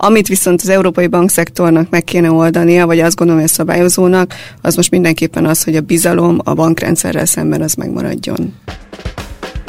Amit 0.00 0.28
viszont 0.28 0.60
az 0.60 0.68
európai 0.68 1.06
bankszektornak 1.06 1.90
meg 1.90 2.04
kéne 2.04 2.30
oldania, 2.30 2.86
vagy 2.86 3.00
azt 3.00 3.16
gondolom, 3.16 3.40
hogy 3.40 3.50
a 3.50 3.54
szabályozónak, 3.54 4.34
az 4.62 4.76
most 4.76 4.90
mindenképpen 4.90 5.46
az, 5.46 5.64
hogy 5.64 5.76
a 5.76 5.80
bizalom 5.80 6.38
a 6.44 6.54
bankrendszerrel 6.54 7.24
szemben 7.24 7.62
az 7.62 7.74
megmaradjon. 7.74 8.54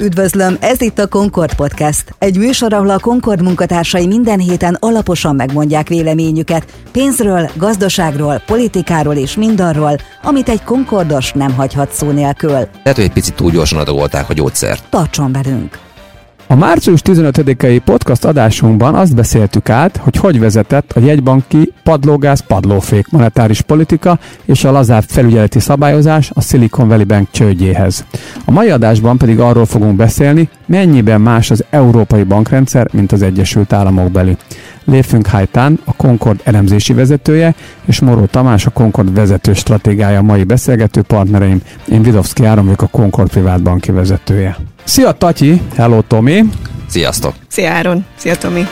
Üdvözlöm, 0.02 0.58
ez 0.60 0.82
itt 0.82 1.00
a 1.00 1.08
Concord 1.08 1.54
Podcast. 1.54 2.16
Egy 2.20 2.38
műsor, 2.38 2.74
ahol 2.74 2.90
a 2.90 3.00
Concord 3.00 3.42
munkatársai 3.42 4.08
minden 4.08 4.40
héten 4.40 4.78
alaposan 4.80 5.36
megmondják 5.36 5.88
véleményüket 5.88 6.66
pénzről, 6.92 7.50
gazdaságról, 7.56 8.42
politikáról 8.46 9.16
és 9.16 9.36
mindarról, 9.36 9.98
amit 10.24 10.50
egy 10.50 10.64
Concordos 10.64 11.32
nem 11.32 11.54
hagyhat 11.54 11.92
szó 11.92 12.12
nélkül. 12.12 12.52
Lehet, 12.52 12.96
hogy 12.96 13.04
egy 13.04 13.14
picit 13.14 13.36
túl 13.36 13.52
gyorsan 13.52 13.80
adagolták 13.80 14.30
a 14.30 14.34
gyógyszert. 14.34 14.84
Tartson 14.90 15.32
velünk! 15.32 15.89
A 16.52 16.56
március 16.56 17.02
15-i 17.04 17.82
podcast 17.86 18.26
adásunkban 18.26 18.96
azt 18.96 19.16
beszéltük 19.16 19.70
át, 19.70 19.98
hogy 19.98 20.16
hogy 20.16 20.40
vezetett 20.40 20.92
a 20.92 21.00
jegybanki 21.00 21.74
padlógáz 21.84 22.40
padlófék 22.40 23.10
monetáris 23.10 23.62
politika 23.62 24.20
és 24.46 24.64
a 24.64 24.72
lazább 24.72 25.04
felügyeleti 25.08 25.60
szabályozás 25.60 26.32
a 26.34 26.42
Silicon 26.42 26.88
Valley 26.88 27.06
Bank 27.06 27.28
csődjéhez. 27.32 28.06
A 28.46 28.52
mai 28.52 28.70
adásban 28.70 29.18
pedig 29.18 29.40
arról 29.40 29.66
fogunk 29.66 29.96
beszélni, 29.96 30.50
mennyiben 30.66 31.22
más 31.22 31.52
az 31.52 31.64
európai 31.70 32.24
bankrendszer, 32.24 32.88
mint 32.92 33.12
az 33.12 33.22
Egyesült 33.22 33.74
Államok 33.74 34.12
beli. 34.90 34.98
Léfünk 35.00 35.28
Hajtán, 35.28 35.80
a 35.86 35.94
Concord 35.94 36.42
elemzési 36.44 36.94
vezetője, 36.94 37.56
és 37.86 38.00
Moró 38.00 38.26
Tamás, 38.26 38.66
a 38.66 38.70
Concord 38.70 39.14
vezető 39.14 39.54
stratégiája 39.54 40.22
mai 40.22 40.44
beszélgető 40.44 41.02
partnereim. 41.02 41.62
Én 41.88 42.02
Vidovszki 42.02 42.46
Áron 42.46 42.64
vagyok 42.64 42.82
a 42.82 42.88
Concord 42.88 43.30
privát 43.30 43.62
banki 43.62 43.92
vezetője. 43.92 44.58
Szia 44.84 45.12
Tatyi, 45.12 45.62
hello 45.76 46.02
Tomi! 46.02 46.44
Sziasztok! 46.88 47.34
Szia 47.48 47.72
Áron! 47.72 48.06
Szia 48.18 48.36
Tomi! 48.36 48.68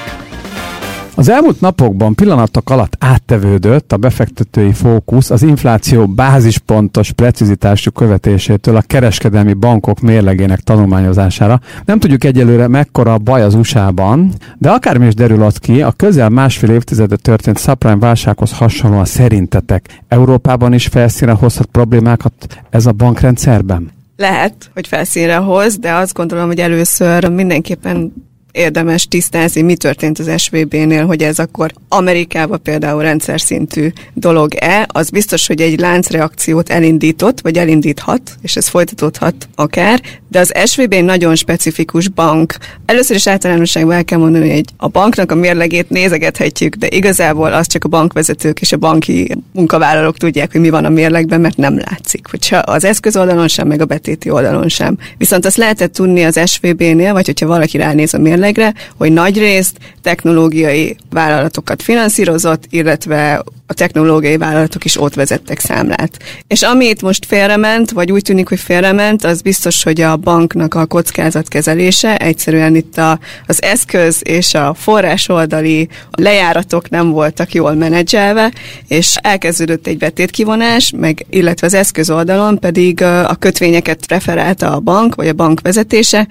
Az 1.18 1.30
elmúlt 1.30 1.62
napokban 1.62 2.16
pillanatok 2.16 2.70
alatt 2.70 2.96
áttevődött 3.00 3.92
a 3.92 3.98
befektetői 3.98 4.74
fókusz 4.74 5.30
az 5.30 5.42
infláció 5.42 6.08
bázispontos 6.08 7.12
precizitású 7.12 7.92
követésétől 7.92 8.76
a 8.76 8.82
kereskedelmi 8.82 9.54
bankok 9.54 10.00
mérlegének 10.00 10.60
tanulmányozására. 10.60 11.60
Nem 11.86 12.00
tudjuk 12.00 12.24
egyelőre 12.24 12.68
mekkora 12.68 13.14
a 13.14 13.18
baj 13.18 13.42
az 13.42 13.54
USA-ban, 13.54 14.34
de 14.58 14.70
akármi 14.70 15.06
is 15.08 15.14
derül 15.14 15.44
az 15.44 15.58
ki, 15.58 15.82
a 15.82 15.92
közel 15.92 16.30
másfél 16.30 16.70
évtizede 16.70 17.16
történt 17.16 17.60
subprime 17.60 17.96
válsághoz 17.96 18.52
hasonlóan 18.52 19.06
szerintetek 19.06 20.02
Európában 20.08 20.74
is 20.74 20.88
felszínre 20.88 21.34
hozhat 21.34 21.68
problémákat 21.68 22.34
ez 22.70 22.86
a 22.86 22.92
bankrendszerben? 22.92 23.92
Lehet, 24.18 24.70
hogy 24.74 24.88
felszínre 24.88 25.36
hoz, 25.36 25.78
de 25.78 25.94
azt 25.94 26.14
gondolom, 26.14 26.48
hogy 26.48 26.60
először 26.60 27.30
mindenképpen 27.30 28.14
érdemes 28.58 29.08
tisztázni, 29.08 29.62
mi 29.62 29.76
történt 29.76 30.20
az 30.20 30.42
SVB-nél, 30.42 31.06
hogy 31.06 31.24
ez 31.24 31.40
akkor 31.40 31.72
Amerikában 31.90 32.62
például 32.62 33.02
rendszer 33.02 33.42
szintű 33.42 33.92
dolog-e. 34.14 34.88
Az 34.92 35.10
biztos, 35.10 35.48
hogy 35.48 35.62
egy 35.62 35.80
láncreakciót 35.80 36.70
elindított, 36.70 37.42
vagy 37.42 37.58
elindíthat, 37.58 38.22
és 38.42 38.56
ez 38.56 38.68
folytatódhat 38.68 39.36
akár, 39.56 40.02
de 40.30 40.40
az 40.40 40.52
SVB 40.66 40.94
egy 40.94 41.04
nagyon 41.04 41.36
specifikus 41.36 42.08
bank. 42.08 42.56
Először 42.86 43.16
is 43.16 43.28
általánosságban 43.28 43.96
el 43.96 44.04
kell 44.04 44.20
mondani, 44.20 44.52
hogy 44.52 44.66
a 44.78 44.88
banknak 44.88 45.32
a 45.32 45.36
mérlegét 45.36 45.90
nézegethetjük, 45.90 46.76
de 46.76 46.88
igazából 46.90 47.54
az 47.54 47.68
csak 47.68 47.84
a 47.84 47.88
bankvezetők 47.88 48.62
és 48.62 48.72
a 48.72 48.78
banki 48.78 49.36
munkavállalók 49.52 50.18
tudják, 50.18 50.52
hogy 50.52 50.62
mi 50.62 50.70
van 50.70 50.86
a 50.86 50.90
mérlegben, 50.90 51.42
mert 51.42 51.58
nem 51.58 51.78
látszik. 51.78 52.28
Hogyha 52.30 52.58
az 52.58 52.84
eszköz 52.84 53.18
oldalon 53.18 53.48
sem, 53.48 53.68
meg 53.68 53.82
a 53.82 53.86
betéti 53.86 54.30
oldalon 54.30 54.70
sem. 54.70 54.98
Viszont 55.18 55.46
azt 55.46 55.58
lehetett 55.58 55.94
tudni 55.94 56.24
az 56.24 56.40
SVB-nél, 56.46 57.14
vagy 57.14 57.26
hogyha 57.26 57.48
valaki 57.48 57.78
ránéz 57.78 58.14
a 58.14 58.18
mérlegre, 58.48 58.74
hogy 58.98 59.12
nagy 59.12 59.38
részt 59.38 59.78
technológiai 60.02 60.96
vállalatokat 61.10 61.82
finanszírozott, 61.82 62.64
illetve 62.70 63.44
a 63.70 63.74
technológiai 63.74 64.38
vállalatok 64.38 64.86
is 64.86 65.02
ott 65.02 65.14
vezettek 65.14 65.60
számlát. 65.60 66.18
És 66.48 66.62
amit 66.62 67.02
most 67.02 67.26
félrement, 67.26 67.92
vagy 67.92 68.12
úgy 68.12 68.22
tűnik, 68.22 68.48
hogy 68.48 68.60
félrement, 68.60 69.24
az 69.24 69.42
biztos, 69.42 69.84
hogy 69.84 70.02
a 70.02 70.18
banknak 70.18 70.74
a 70.74 70.86
kockázatkezelése, 70.86 72.18
egyszerűen 72.18 72.76
itt 72.76 72.98
a, 72.98 73.20
az 73.48 73.64
eszköz 73.64 74.22
és 74.24 74.54
a 74.54 74.74
forrás 74.74 75.30
oldali 75.30 75.90
lejáratok 76.12 76.90
nem 76.90 77.10
voltak 77.10 77.54
jól 77.54 77.74
menedzselve, 77.74 78.52
és 78.88 79.16
elkezdődött 79.22 79.88
egy 79.88 79.98
betétkivonás, 79.98 80.92
meg 80.98 81.26
illetve 81.30 81.68
az 81.68 81.74
eszköz 81.74 82.10
oldalon 82.10 82.60
pedig 82.60 83.02
a 83.04 83.36
kötvényeket 83.40 84.08
referálta 84.08 84.76
a 84.76 84.80
bank, 84.80 85.16
vagy 85.16 85.28
a 85.28 85.34
bank 85.34 85.62
vezetése, 85.62 86.28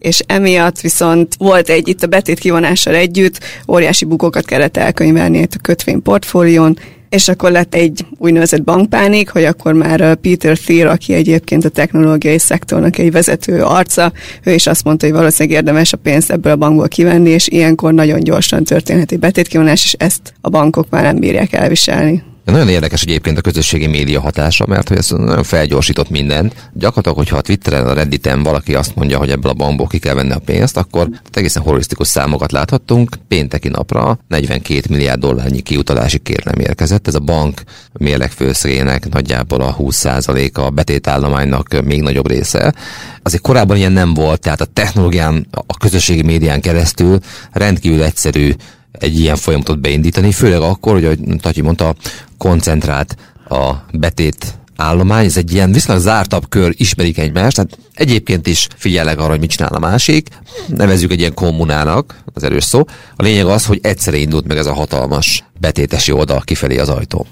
és 0.00 0.22
emiatt 0.26 0.80
viszont 0.80 1.34
volt 1.38 1.68
egy 1.68 1.88
itt 1.88 2.02
a 2.02 2.06
betét 2.06 2.38
kivonással 2.38 2.94
együtt, 2.94 3.40
óriási 3.68 4.04
bukókat 4.04 4.44
kellett 4.44 4.76
elkönyvelni 4.76 5.38
itt 5.38 5.54
a 5.54 5.60
kötvényportfólión, 5.62 6.78
és 7.08 7.28
akkor 7.28 7.50
lett 7.50 7.74
egy 7.74 8.06
úgynevezett 8.18 8.62
bankpánik, 8.62 9.30
hogy 9.30 9.44
akkor 9.44 9.72
már 9.72 10.14
Peter 10.14 10.58
Thiel, 10.58 10.88
aki 10.88 11.12
egyébként 11.12 11.64
a 11.64 11.68
technológiai 11.68 12.38
szektornak 12.38 12.98
egy 12.98 13.12
vezető 13.12 13.62
arca, 13.62 14.12
ő 14.44 14.52
is 14.52 14.66
azt 14.66 14.84
mondta, 14.84 15.06
hogy 15.06 15.14
valószínűleg 15.14 15.58
érdemes 15.58 15.92
a 15.92 15.96
pénzt 15.96 16.30
ebből 16.30 16.52
a 16.52 16.56
bankból 16.56 16.88
kivenni, 16.88 17.30
és 17.30 17.48
ilyenkor 17.48 17.94
nagyon 17.94 18.20
gyorsan 18.20 18.64
történhet 18.64 19.12
egy 19.12 19.18
betétkivonás, 19.18 19.84
és 19.84 19.92
ezt 19.92 20.34
a 20.40 20.48
bankok 20.48 20.90
már 20.90 21.02
nem 21.02 21.18
bírják 21.18 21.52
elviselni. 21.52 22.22
Nagyon 22.44 22.68
érdekes 22.68 23.02
egyébként 23.02 23.38
a 23.38 23.40
közösségi 23.40 23.86
média 23.86 24.20
hatása, 24.20 24.66
mert 24.66 24.88
hogy 24.88 24.96
ez 24.96 25.10
nagyon 25.10 25.42
felgyorsított 25.42 26.10
mindent. 26.10 26.70
Gyakorlatilag, 26.72 27.16
hogyha 27.16 27.36
a 27.36 27.40
Twitteren, 27.40 27.86
a 27.86 27.92
Redditen 27.92 28.42
valaki 28.42 28.74
azt 28.74 28.94
mondja, 28.94 29.18
hogy 29.18 29.30
ebből 29.30 29.50
a 29.50 29.54
bankból 29.54 29.86
ki 29.86 29.98
kell 29.98 30.14
venni 30.14 30.32
a 30.32 30.38
pénzt, 30.38 30.76
akkor 30.76 31.08
egészen 31.32 31.62
horrorisztikus 31.62 32.08
számokat 32.08 32.52
láthattunk. 32.52 33.16
Pénteki 33.28 33.68
napra 33.68 34.18
42 34.28 34.80
milliárd 34.88 35.20
dollárnyi 35.20 35.60
kiutalási 35.60 36.18
kérelem 36.18 36.60
érkezett. 36.60 37.06
Ez 37.06 37.14
a 37.14 37.20
bank 37.20 37.62
mérlegfőszrének 37.92 39.08
nagyjából 39.08 39.60
a 39.60 39.76
20%-a, 39.76 40.60
a 40.60 40.70
betétállománynak 40.70 41.84
még 41.84 42.02
nagyobb 42.02 42.28
része. 42.28 42.74
Azért 43.22 43.42
korábban 43.42 43.76
ilyen 43.76 43.92
nem 43.92 44.14
volt, 44.14 44.40
tehát 44.40 44.60
a 44.60 44.64
technológián, 44.64 45.46
a 45.66 45.76
közösségi 45.76 46.22
médián 46.22 46.60
keresztül 46.60 47.18
rendkívül 47.52 48.02
egyszerű 48.02 48.52
egy 48.92 49.18
ilyen 49.18 49.36
folyamatot 49.36 49.78
beindítani, 49.78 50.32
főleg 50.32 50.60
akkor, 50.60 50.92
hogy 50.92 51.04
ahogy 51.04 51.18
Tatyi 51.40 51.60
mondta, 51.60 51.94
koncentrált 52.38 53.16
a 53.48 53.72
betét 53.92 54.58
állomány, 54.80 55.24
ez 55.24 55.36
egy 55.36 55.52
ilyen 55.52 55.72
viszonylag 55.72 56.04
zártabb 56.04 56.48
kör, 56.48 56.74
ismerik 56.76 57.18
egymást, 57.18 57.56
tehát 57.56 57.78
egyébként 57.94 58.46
is 58.46 58.66
figyelek 58.76 59.18
arra, 59.18 59.30
hogy 59.30 59.40
mit 59.40 59.50
csinál 59.50 59.72
a 59.72 59.78
másik, 59.78 60.28
nevezzük 60.66 61.12
egy 61.12 61.18
ilyen 61.18 61.34
kommunának, 61.34 62.18
az 62.34 62.42
erős 62.42 62.64
szó. 62.64 62.84
A 63.16 63.22
lényeg 63.22 63.46
az, 63.46 63.66
hogy 63.66 63.78
egyszerre 63.82 64.16
indult 64.16 64.46
meg 64.46 64.56
ez 64.56 64.66
a 64.66 64.74
hatalmas 64.74 65.44
betétesi 65.60 66.12
oldal 66.12 66.40
kifelé 66.40 66.78
az 66.78 66.88
ajtó. 66.88 67.26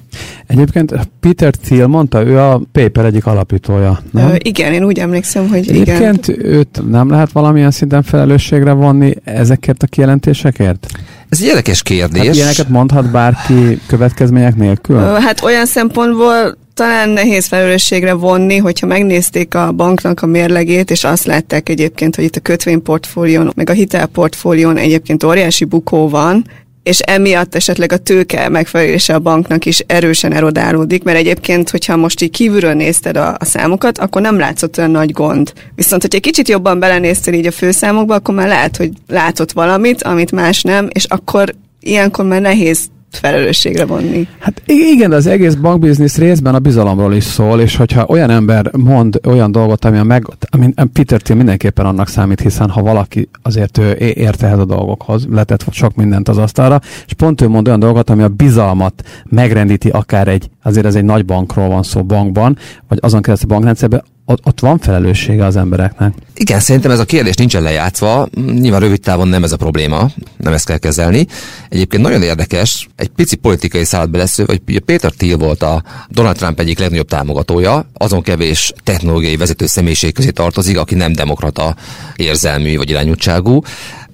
Egyébként 0.46 0.94
Peter 1.20 1.54
Thiel 1.54 1.86
mondta, 1.86 2.24
ő 2.24 2.38
a 2.38 2.60
paper 2.72 3.04
egyik 3.04 3.26
alapítója, 3.26 4.00
nem? 4.10 4.28
Ö, 4.28 4.34
igen, 4.38 4.72
én 4.72 4.84
úgy 4.84 4.98
emlékszem, 4.98 5.48
hogy 5.48 5.68
Egyébként 5.68 6.28
igen. 6.28 6.46
őt 6.46 6.82
nem 6.88 7.10
lehet 7.10 7.32
valamilyen 7.32 7.70
szinten 7.70 8.02
felelősségre 8.02 8.72
vonni 8.72 9.14
ezekért 9.24 9.82
a 9.82 9.86
kijelentésekért? 9.86 10.86
Ez 11.28 11.40
egy 11.40 11.46
érdekes 11.46 11.82
kérdés. 11.82 12.26
Hát 12.26 12.34
ilyeneket 12.34 12.68
mondhat 12.68 13.10
bárki 13.10 13.80
következmények 13.86 14.56
nélkül? 14.56 14.96
Ö, 14.96 15.18
hát 15.20 15.42
olyan 15.42 15.66
szempontból 15.66 16.56
talán 16.78 17.08
nehéz 17.08 17.46
felelősségre 17.46 18.12
vonni, 18.12 18.56
hogyha 18.56 18.86
megnézték 18.86 19.54
a 19.54 19.72
banknak 19.72 20.22
a 20.22 20.26
mérlegét, 20.26 20.90
és 20.90 21.04
azt 21.04 21.24
látták 21.24 21.68
egyébként, 21.68 22.16
hogy 22.16 22.24
itt 22.24 22.36
a 22.36 22.40
kötvényportfólión, 22.40 23.52
meg 23.54 23.70
a 23.70 23.72
hitelportfólión 23.72 24.76
egyébként 24.76 25.24
óriási 25.24 25.64
bukó 25.64 26.08
van, 26.08 26.44
és 26.82 26.98
emiatt 26.98 27.54
esetleg 27.54 27.92
a 27.92 27.96
tőke 27.96 28.48
megfelelése 28.48 29.14
a 29.14 29.18
banknak 29.18 29.64
is 29.64 29.78
erősen 29.86 30.32
erodálódik, 30.32 31.02
mert 31.02 31.18
egyébként, 31.18 31.70
hogyha 31.70 31.96
most 31.96 32.20
így 32.20 32.30
kívülről 32.30 32.74
nézted 32.74 33.16
a, 33.16 33.36
a 33.38 33.44
számokat, 33.44 33.98
akkor 33.98 34.22
nem 34.22 34.38
látszott 34.38 34.78
olyan 34.78 34.90
nagy 34.90 35.12
gond. 35.12 35.52
Viszont, 35.74 36.02
hogyha 36.02 36.16
egy 36.16 36.24
kicsit 36.24 36.48
jobban 36.48 36.78
belenéztél 36.78 37.34
így 37.34 37.46
a 37.46 37.52
főszámokba, 37.52 38.14
akkor 38.14 38.34
már 38.34 38.48
lehet, 38.48 38.76
hogy 38.76 38.90
látott 39.08 39.52
valamit, 39.52 40.02
amit 40.02 40.32
más 40.32 40.62
nem, 40.62 40.88
és 40.92 41.04
akkor 41.04 41.54
ilyenkor 41.80 42.24
már 42.24 42.40
nehéz 42.40 42.88
felelősségre 43.10 43.86
vonni. 43.86 44.28
Hát 44.38 44.62
igen, 44.66 45.10
de 45.10 45.16
az 45.16 45.26
egész 45.26 45.54
bankbiznisz 45.54 46.16
részben 46.16 46.54
a 46.54 46.58
bizalomról 46.58 47.14
is 47.14 47.24
szól, 47.24 47.60
és 47.60 47.76
hogyha 47.76 48.06
olyan 48.06 48.30
ember 48.30 48.70
mond 48.76 49.20
olyan 49.26 49.52
dolgot, 49.52 49.84
ami 49.84 49.98
a 49.98 50.04
meg, 50.04 50.26
ami 50.50 50.72
Peter 50.92 51.20
Thiel 51.20 51.38
mindenképpen 51.38 51.86
annak 51.86 52.08
számít, 52.08 52.40
hiszen 52.40 52.70
ha 52.70 52.82
valaki 52.82 53.28
azért 53.42 53.78
ő 53.78 53.92
ért 53.98 54.42
ehhez 54.42 54.58
a 54.58 54.64
dolgokhoz, 54.64 55.26
letett 55.30 55.64
sok 55.70 55.94
mindent 55.94 56.28
az 56.28 56.38
asztalra, 56.38 56.80
és 57.06 57.12
pont 57.12 57.40
ő 57.40 57.48
mond 57.48 57.66
olyan 57.66 57.80
dolgot, 57.80 58.10
ami 58.10 58.22
a 58.22 58.28
bizalmat 58.28 59.02
megrendíti 59.24 59.88
akár 59.88 60.28
egy, 60.28 60.50
azért 60.62 60.86
ez 60.86 60.94
egy 60.94 61.04
nagy 61.04 61.24
bankról 61.24 61.68
van 61.68 61.82
szó 61.82 62.04
bankban, 62.04 62.56
vagy 62.88 62.98
azon 63.02 63.22
keresztül 63.22 63.48
bankrendszerben, 63.48 64.02
ott, 64.30 64.46
ott 64.46 64.60
van 64.60 64.78
felelőssége 64.78 65.44
az 65.44 65.56
embereknek. 65.56 66.14
Igen, 66.34 66.60
szerintem 66.60 66.90
ez 66.90 66.98
a 66.98 67.04
kérdés 67.04 67.34
nincsen 67.34 67.62
lejátszva. 67.62 68.28
Nyilván 68.34 68.80
rövid 68.80 69.00
távon 69.00 69.28
nem 69.28 69.44
ez 69.44 69.52
a 69.52 69.56
probléma, 69.56 70.10
nem 70.36 70.52
ezt 70.52 70.66
kell 70.66 70.78
kezelni. 70.78 71.26
Egyébként 71.68 72.02
nagyon 72.02 72.22
érdekes, 72.22 72.88
egy 72.96 73.08
pici 73.08 73.36
politikai 73.36 73.84
szállat 73.84 74.10
belesző, 74.10 74.44
hogy 74.46 74.80
Péter 74.80 75.12
Thiel 75.12 75.36
volt 75.36 75.62
a 75.62 75.82
Donald 76.08 76.36
Trump 76.36 76.60
egyik 76.60 76.78
legnagyobb 76.78 77.08
támogatója, 77.08 77.86
azon 77.92 78.22
kevés 78.22 78.72
technológiai 78.84 79.36
vezető 79.36 79.66
személyiség 79.66 80.14
közé 80.14 80.30
tartozik, 80.30 80.78
aki 80.78 80.94
nem 80.94 81.12
demokrata 81.12 81.76
érzelmű 82.16 82.76
vagy 82.76 82.90
irányultságú 82.90 83.62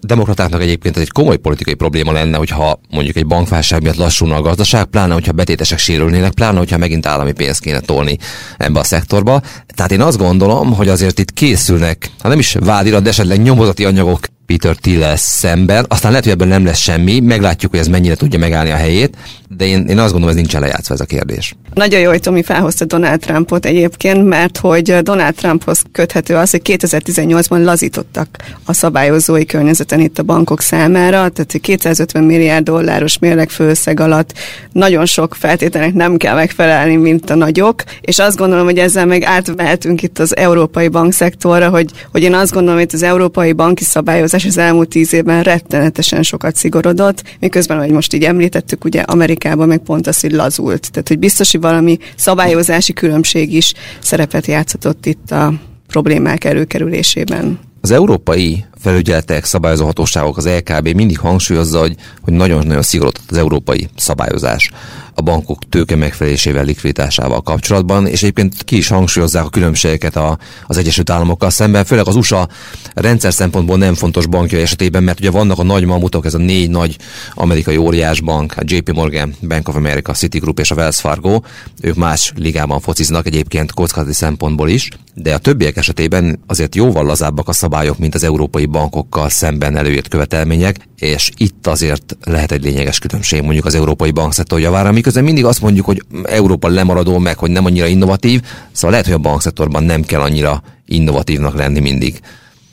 demokratáknak 0.04 0.62
egyébként 0.62 0.96
ez 0.96 1.02
egy 1.02 1.10
komoly 1.10 1.36
politikai 1.36 1.74
probléma 1.74 2.12
lenne, 2.12 2.36
hogyha 2.36 2.80
mondjuk 2.90 3.16
egy 3.16 3.26
bankválság 3.26 3.82
miatt 3.82 3.96
lassulna 3.96 4.36
a 4.36 4.42
gazdaság, 4.42 4.84
pláne 4.84 5.14
hogyha 5.14 5.32
betétesek 5.32 5.78
sérülnének, 5.78 6.32
pláne 6.32 6.58
hogyha 6.58 6.78
megint 6.78 7.06
állami 7.06 7.32
pénzt 7.32 7.60
kéne 7.60 7.80
tolni 7.80 8.18
ebbe 8.56 8.78
a 8.78 8.84
szektorba. 8.84 9.40
Tehát 9.74 9.92
én 9.92 10.00
azt 10.00 10.18
gondolom, 10.18 10.72
hogy 10.72 10.88
azért 10.88 11.18
itt 11.18 11.32
készülnek, 11.32 12.10
ha 12.18 12.28
nem 12.28 12.38
is 12.38 12.56
vádirat, 12.60 13.02
de 13.02 13.08
esetleg 13.08 13.42
nyomozati 13.42 13.84
anyagok 13.84 14.20
Peter 14.46 14.76
Thiel 14.76 15.16
szemben. 15.16 15.84
Aztán 15.88 16.10
lehet, 16.10 16.24
hogy 16.24 16.34
ebből 16.34 16.48
nem 16.48 16.64
lesz 16.64 16.78
semmi, 16.78 17.20
meglátjuk, 17.20 17.70
hogy 17.70 17.80
ez 17.80 17.88
mennyire 17.88 18.14
tudja 18.14 18.38
megállni 18.38 18.70
a 18.70 18.76
helyét, 18.76 19.16
de 19.56 19.64
én, 19.64 19.86
én 19.86 19.98
azt 19.98 20.12
gondolom, 20.12 20.28
ez 20.28 20.34
nincsen 20.34 20.60
lejátszva 20.60 20.94
ez 20.94 21.00
a 21.00 21.04
kérdés. 21.04 21.54
Nagyon 21.74 22.00
jó, 22.00 22.08
hogy 22.08 22.20
Tomi 22.20 22.42
felhozta 22.42 22.84
Donald 22.84 23.20
Trumpot 23.20 23.66
egyébként, 23.66 24.28
mert 24.28 24.58
hogy 24.58 25.02
Donald 25.02 25.34
Trumphoz 25.34 25.82
köthető 25.92 26.36
az, 26.36 26.50
hogy 26.50 26.60
2018-ban 26.64 27.64
lazítottak 27.64 28.28
a 28.64 28.72
szabályozói 28.72 29.44
környezeten 29.44 30.00
itt 30.00 30.18
a 30.18 30.22
bankok 30.22 30.60
számára, 30.60 31.28
tehát 31.28 31.58
250 31.60 32.24
milliárd 32.24 32.64
dolláros 32.64 33.18
mérleg 33.18 33.50
főszeg 33.50 34.00
alatt 34.00 34.32
nagyon 34.72 35.06
sok 35.06 35.34
feltételnek 35.34 35.92
nem 35.92 36.16
kell 36.16 36.34
megfelelni, 36.34 36.96
mint 36.96 37.30
a 37.30 37.34
nagyok, 37.34 37.82
és 38.00 38.18
azt 38.18 38.36
gondolom, 38.36 38.64
hogy 38.64 38.78
ezzel 38.78 39.06
meg 39.06 39.22
átvehetünk 39.22 40.02
itt 40.02 40.18
az 40.18 40.36
európai 40.36 40.88
bankszektorra, 40.88 41.68
hogy, 41.68 41.90
hogy 42.12 42.22
én 42.22 42.34
azt 42.34 42.52
gondolom, 42.52 42.78
hogy 42.78 42.90
az 42.92 43.02
európai 43.02 43.52
banki 43.52 43.84
szabályozás 43.84 44.33
az 44.42 44.58
elmúlt 44.58 44.88
tíz 44.88 45.12
évben 45.12 45.42
rettenetesen 45.42 46.22
sokat 46.22 46.56
szigorodott, 46.56 47.22
miközben, 47.40 47.76
ahogy 47.76 47.90
most 47.90 48.14
így 48.14 48.22
említettük, 48.24 48.84
ugye 48.84 49.00
Amerikában 49.00 49.68
meg 49.68 49.78
pont 49.78 50.06
az, 50.06 50.20
hogy 50.20 50.32
lazult. 50.32 50.90
Tehát, 50.90 51.08
hogy 51.08 51.18
biztos, 51.18 51.50
hogy 51.50 51.60
valami 51.60 51.98
szabályozási 52.16 52.92
különbség 52.92 53.52
is 53.52 53.72
szerepet 54.00 54.46
játszott 54.46 55.06
itt 55.06 55.30
a 55.30 55.52
problémák 55.86 56.44
előkerülésében. 56.44 57.58
Az 57.80 57.90
európai 57.90 58.64
felügyeletek, 58.84 59.44
szabályozó 59.44 59.84
hatóságok, 59.84 60.36
az 60.36 60.48
LKB 60.48 60.88
mindig 60.88 61.18
hangsúlyozza, 61.18 61.78
hogy, 61.78 61.96
hogy 62.20 62.32
nagyon-nagyon 62.32 62.82
szigorodott 62.82 63.30
az 63.30 63.36
európai 63.36 63.88
szabályozás 63.96 64.70
a 65.14 65.22
bankok 65.22 65.58
tőke 65.68 65.96
megfelelésével, 65.96 66.64
likviditásával 66.64 67.40
kapcsolatban, 67.40 68.06
és 68.06 68.22
egyébként 68.22 68.64
ki 68.64 68.76
is 68.76 68.88
hangsúlyozzák 68.88 69.44
a 69.44 69.48
különbségeket 69.48 70.16
a, 70.16 70.38
az 70.66 70.76
Egyesült 70.76 71.10
Államokkal 71.10 71.50
szemben, 71.50 71.84
főleg 71.84 72.06
az 72.06 72.16
USA 72.16 72.48
rendszer 72.94 73.32
szempontból 73.32 73.76
nem 73.76 73.94
fontos 73.94 74.26
bankja 74.26 74.58
esetében, 74.58 75.02
mert 75.02 75.20
ugye 75.20 75.30
vannak 75.30 75.58
a 75.58 75.62
nagy 75.62 75.84
mamutok, 75.84 76.24
ez 76.24 76.34
a 76.34 76.38
négy 76.38 76.70
nagy 76.70 76.96
amerikai 77.34 77.76
óriás 77.76 78.20
bank, 78.20 78.54
a 78.56 78.62
JP 78.64 78.92
Morgan, 78.92 79.34
Bank 79.48 79.68
of 79.68 79.76
America, 79.76 80.12
Citigroup 80.12 80.58
és 80.58 80.70
a 80.70 80.74
Wells 80.74 81.00
Fargo, 81.00 81.40
ők 81.80 81.94
más 81.94 82.32
ligában 82.36 82.80
fociznak 82.80 83.26
egyébként 83.26 83.72
kockázati 83.72 84.12
szempontból 84.12 84.68
is, 84.68 84.88
de 85.14 85.34
a 85.34 85.38
többiek 85.38 85.76
esetében 85.76 86.40
azért 86.46 86.74
jóval 86.74 87.04
lazábbak 87.04 87.48
a 87.48 87.52
szabályok, 87.52 87.98
mint 87.98 88.14
az 88.14 88.24
európai 88.24 88.66
bankokkal 88.74 89.28
szemben 89.28 89.76
előírt 89.76 90.08
követelmények, 90.08 90.76
és 90.98 91.30
itt 91.36 91.66
azért 91.66 92.16
lehet 92.24 92.52
egy 92.52 92.62
lényeges 92.62 92.98
különbség 92.98 93.42
mondjuk 93.42 93.64
az 93.64 93.74
európai 93.74 94.10
bankszektor 94.10 94.60
javára, 94.60 94.92
miközben 94.92 95.24
mindig 95.24 95.44
azt 95.44 95.60
mondjuk, 95.60 95.86
hogy 95.86 96.02
Európa 96.24 96.68
lemaradó 96.68 97.18
meg, 97.18 97.38
hogy 97.38 97.50
nem 97.50 97.64
annyira 97.64 97.86
innovatív, 97.86 98.42
szóval 98.72 98.90
lehet, 98.90 99.06
hogy 99.06 99.14
a 99.14 99.28
bankszektorban 99.28 99.82
nem 99.82 100.02
kell 100.02 100.20
annyira 100.20 100.62
innovatívnak 100.86 101.54
lenni 101.54 101.80
mindig. 101.80 102.20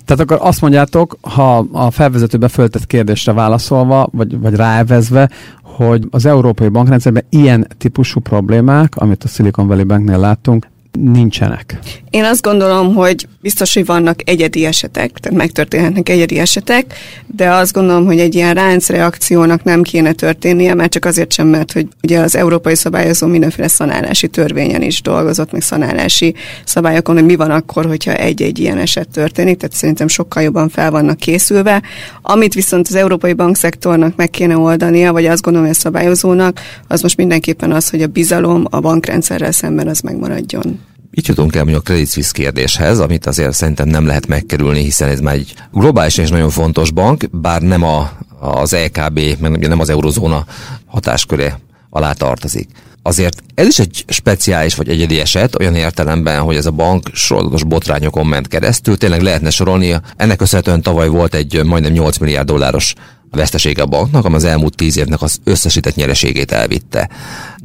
Tehát 0.05 0.23
akkor 0.23 0.47
azt 0.47 0.61
mondjátok, 0.61 1.17
ha 1.21 1.57
a 1.71 1.91
felvezetőbe 1.91 2.47
föltett 2.47 2.87
kérdésre 2.87 3.33
válaszolva, 3.33 4.09
vagy, 4.11 4.39
vagy 4.39 4.55
ráevezve, 4.55 5.29
hogy 5.63 6.07
az 6.09 6.25
európai 6.25 6.67
bankrendszerben 6.67 7.25
ilyen 7.29 7.67
típusú 7.77 8.19
problémák, 8.19 8.95
amit 8.95 9.23
a 9.23 9.27
Silicon 9.27 9.67
Valley 9.67 9.83
Banknél 9.83 10.17
láttunk, 10.17 10.67
nincsenek. 10.99 11.79
Én 12.09 12.23
azt 12.23 12.41
gondolom, 12.41 12.95
hogy 12.95 13.27
biztos, 13.41 13.73
hogy 13.73 13.85
vannak 13.85 14.29
egyedi 14.29 14.65
esetek, 14.65 15.11
tehát 15.11 15.37
megtörténhetnek 15.37 16.09
egyedi 16.09 16.39
esetek, 16.39 16.93
de 17.27 17.49
azt 17.49 17.73
gondolom, 17.73 18.05
hogy 18.05 18.19
egy 18.19 18.35
ilyen 18.35 18.53
ráncreakciónak 18.53 19.63
nem 19.63 19.81
kéne 19.81 20.11
történnie, 20.11 20.73
mert 20.73 20.91
csak 20.91 21.05
azért 21.05 21.31
sem, 21.31 21.47
mert 21.47 21.71
hogy 21.71 21.87
ugye 22.03 22.19
az 22.19 22.35
európai 22.35 22.75
szabályozó 22.75 23.27
mindenféle 23.27 23.67
szanálási 23.67 24.27
törvényen 24.27 24.81
is 24.81 25.01
dolgozott, 25.01 25.51
meg 25.51 25.61
szanálási 25.61 26.35
szabályokon, 26.63 27.15
hogy 27.15 27.25
mi 27.25 27.35
van 27.35 27.51
akkor, 27.51 27.85
hogyha 27.85 28.13
egy-egy 28.13 28.59
ilyen 28.59 28.77
eset 28.77 29.09
történik, 29.09 29.57
tehát 29.57 29.75
szerintem 29.75 30.07
sokkal 30.07 30.43
jobban 30.43 30.69
fel 30.69 30.91
vannak 30.91 31.17
készülve. 31.17 31.81
Amit 32.21 32.53
viszont 32.53 32.87
az 32.87 32.95
európai 32.95 33.33
bankszektornak 33.33 34.15
meg 34.15 34.29
kéne 34.29 34.57
oldania, 34.57 35.11
vagy 35.11 35.25
azt 35.25 35.41
gondolom, 35.41 35.67
hogy 35.67 35.77
a 35.77 35.79
szabályozónak, 35.79 36.59
az 36.87 37.01
most 37.01 37.17
mindenképpen 37.17 37.71
az, 37.71 37.89
hogy 37.89 38.01
a 38.01 38.07
bizalom 38.07 38.65
a 38.69 38.79
bankrendszerrel 38.79 39.51
szemben 39.51 39.87
az 39.87 39.99
megmaradjon. 39.99 40.79
Itt 41.13 41.27
jutunk 41.27 41.55
el 41.55 41.63
mondjuk 41.63 41.81
a 41.81 41.85
Credit 41.85 42.09
Suisse 42.09 42.31
kérdéshez, 42.33 42.99
amit 42.99 43.25
azért 43.25 43.53
szerintem 43.53 43.87
nem 43.87 44.05
lehet 44.05 44.27
megkerülni, 44.27 44.81
hiszen 44.81 45.09
ez 45.09 45.19
már 45.19 45.33
egy 45.33 45.53
globális 45.71 46.17
és 46.17 46.29
nagyon 46.29 46.49
fontos 46.49 46.91
bank, 46.91 47.25
bár 47.31 47.61
nem 47.61 47.83
a, 47.83 48.11
az 48.39 48.75
LKB, 48.75 49.19
meg 49.39 49.67
nem 49.67 49.79
az 49.79 49.89
eurozóna 49.89 50.45
hatásköre 50.85 51.59
alá 51.89 52.13
tartozik. 52.13 52.69
Azért 53.03 53.43
ez 53.55 53.67
is 53.67 53.79
egy 53.79 54.03
speciális 54.07 54.75
vagy 54.75 54.89
egyedi 54.89 55.19
eset, 55.19 55.59
olyan 55.59 55.75
értelemben, 55.75 56.41
hogy 56.41 56.55
ez 56.55 56.65
a 56.65 56.71
bank 56.71 57.09
sorozatos 57.13 57.63
botrányokon 57.63 58.25
ment 58.25 58.47
keresztül, 58.47 58.97
tényleg 58.97 59.21
lehetne 59.21 59.49
sorolni. 59.49 59.95
Ennek 60.15 60.37
köszönhetően 60.37 60.81
tavaly 60.81 61.07
volt 61.07 61.33
egy 61.33 61.63
majdnem 61.63 61.91
8 61.91 62.17
milliárd 62.17 62.47
dolláros 62.47 62.93
vesztesége 63.31 63.81
a 63.81 63.85
banknak, 63.85 64.25
ami 64.25 64.35
az 64.35 64.43
elmúlt 64.43 64.75
tíz 64.75 64.97
évnek 64.97 65.21
az 65.21 65.39
összesített 65.43 65.95
nyereségét 65.95 66.51
elvitte. 66.51 67.09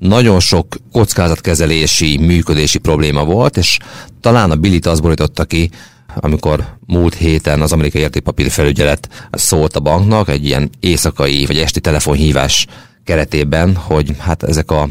Nagyon 0.01 0.41
sok 0.41 0.77
kockázatkezelési, 0.93 2.19
működési 2.19 2.79
probléma 2.79 3.25
volt, 3.25 3.57
és 3.57 3.79
talán 4.21 4.51
a 4.51 4.57
Billit 4.57 4.87
az 4.87 5.01
borította 5.01 5.45
ki, 5.45 5.71
amikor 6.15 6.65
múlt 6.87 7.15
héten 7.15 7.61
az 7.61 7.73
amerikai 7.73 8.01
értékpapír 8.01 8.51
felügyelet 8.51 9.29
szólt 9.33 9.77
a 9.77 9.81
banknak, 9.81 10.29
egy 10.29 10.45
ilyen 10.45 10.71
éjszakai 10.81 11.47
vagy 11.47 11.59
esti 11.59 11.81
telefonhívás 11.81 12.67
keretében, 13.06 13.75
hogy 13.75 14.12
hát 14.19 14.43
ezek 14.43 14.70
a 14.70 14.88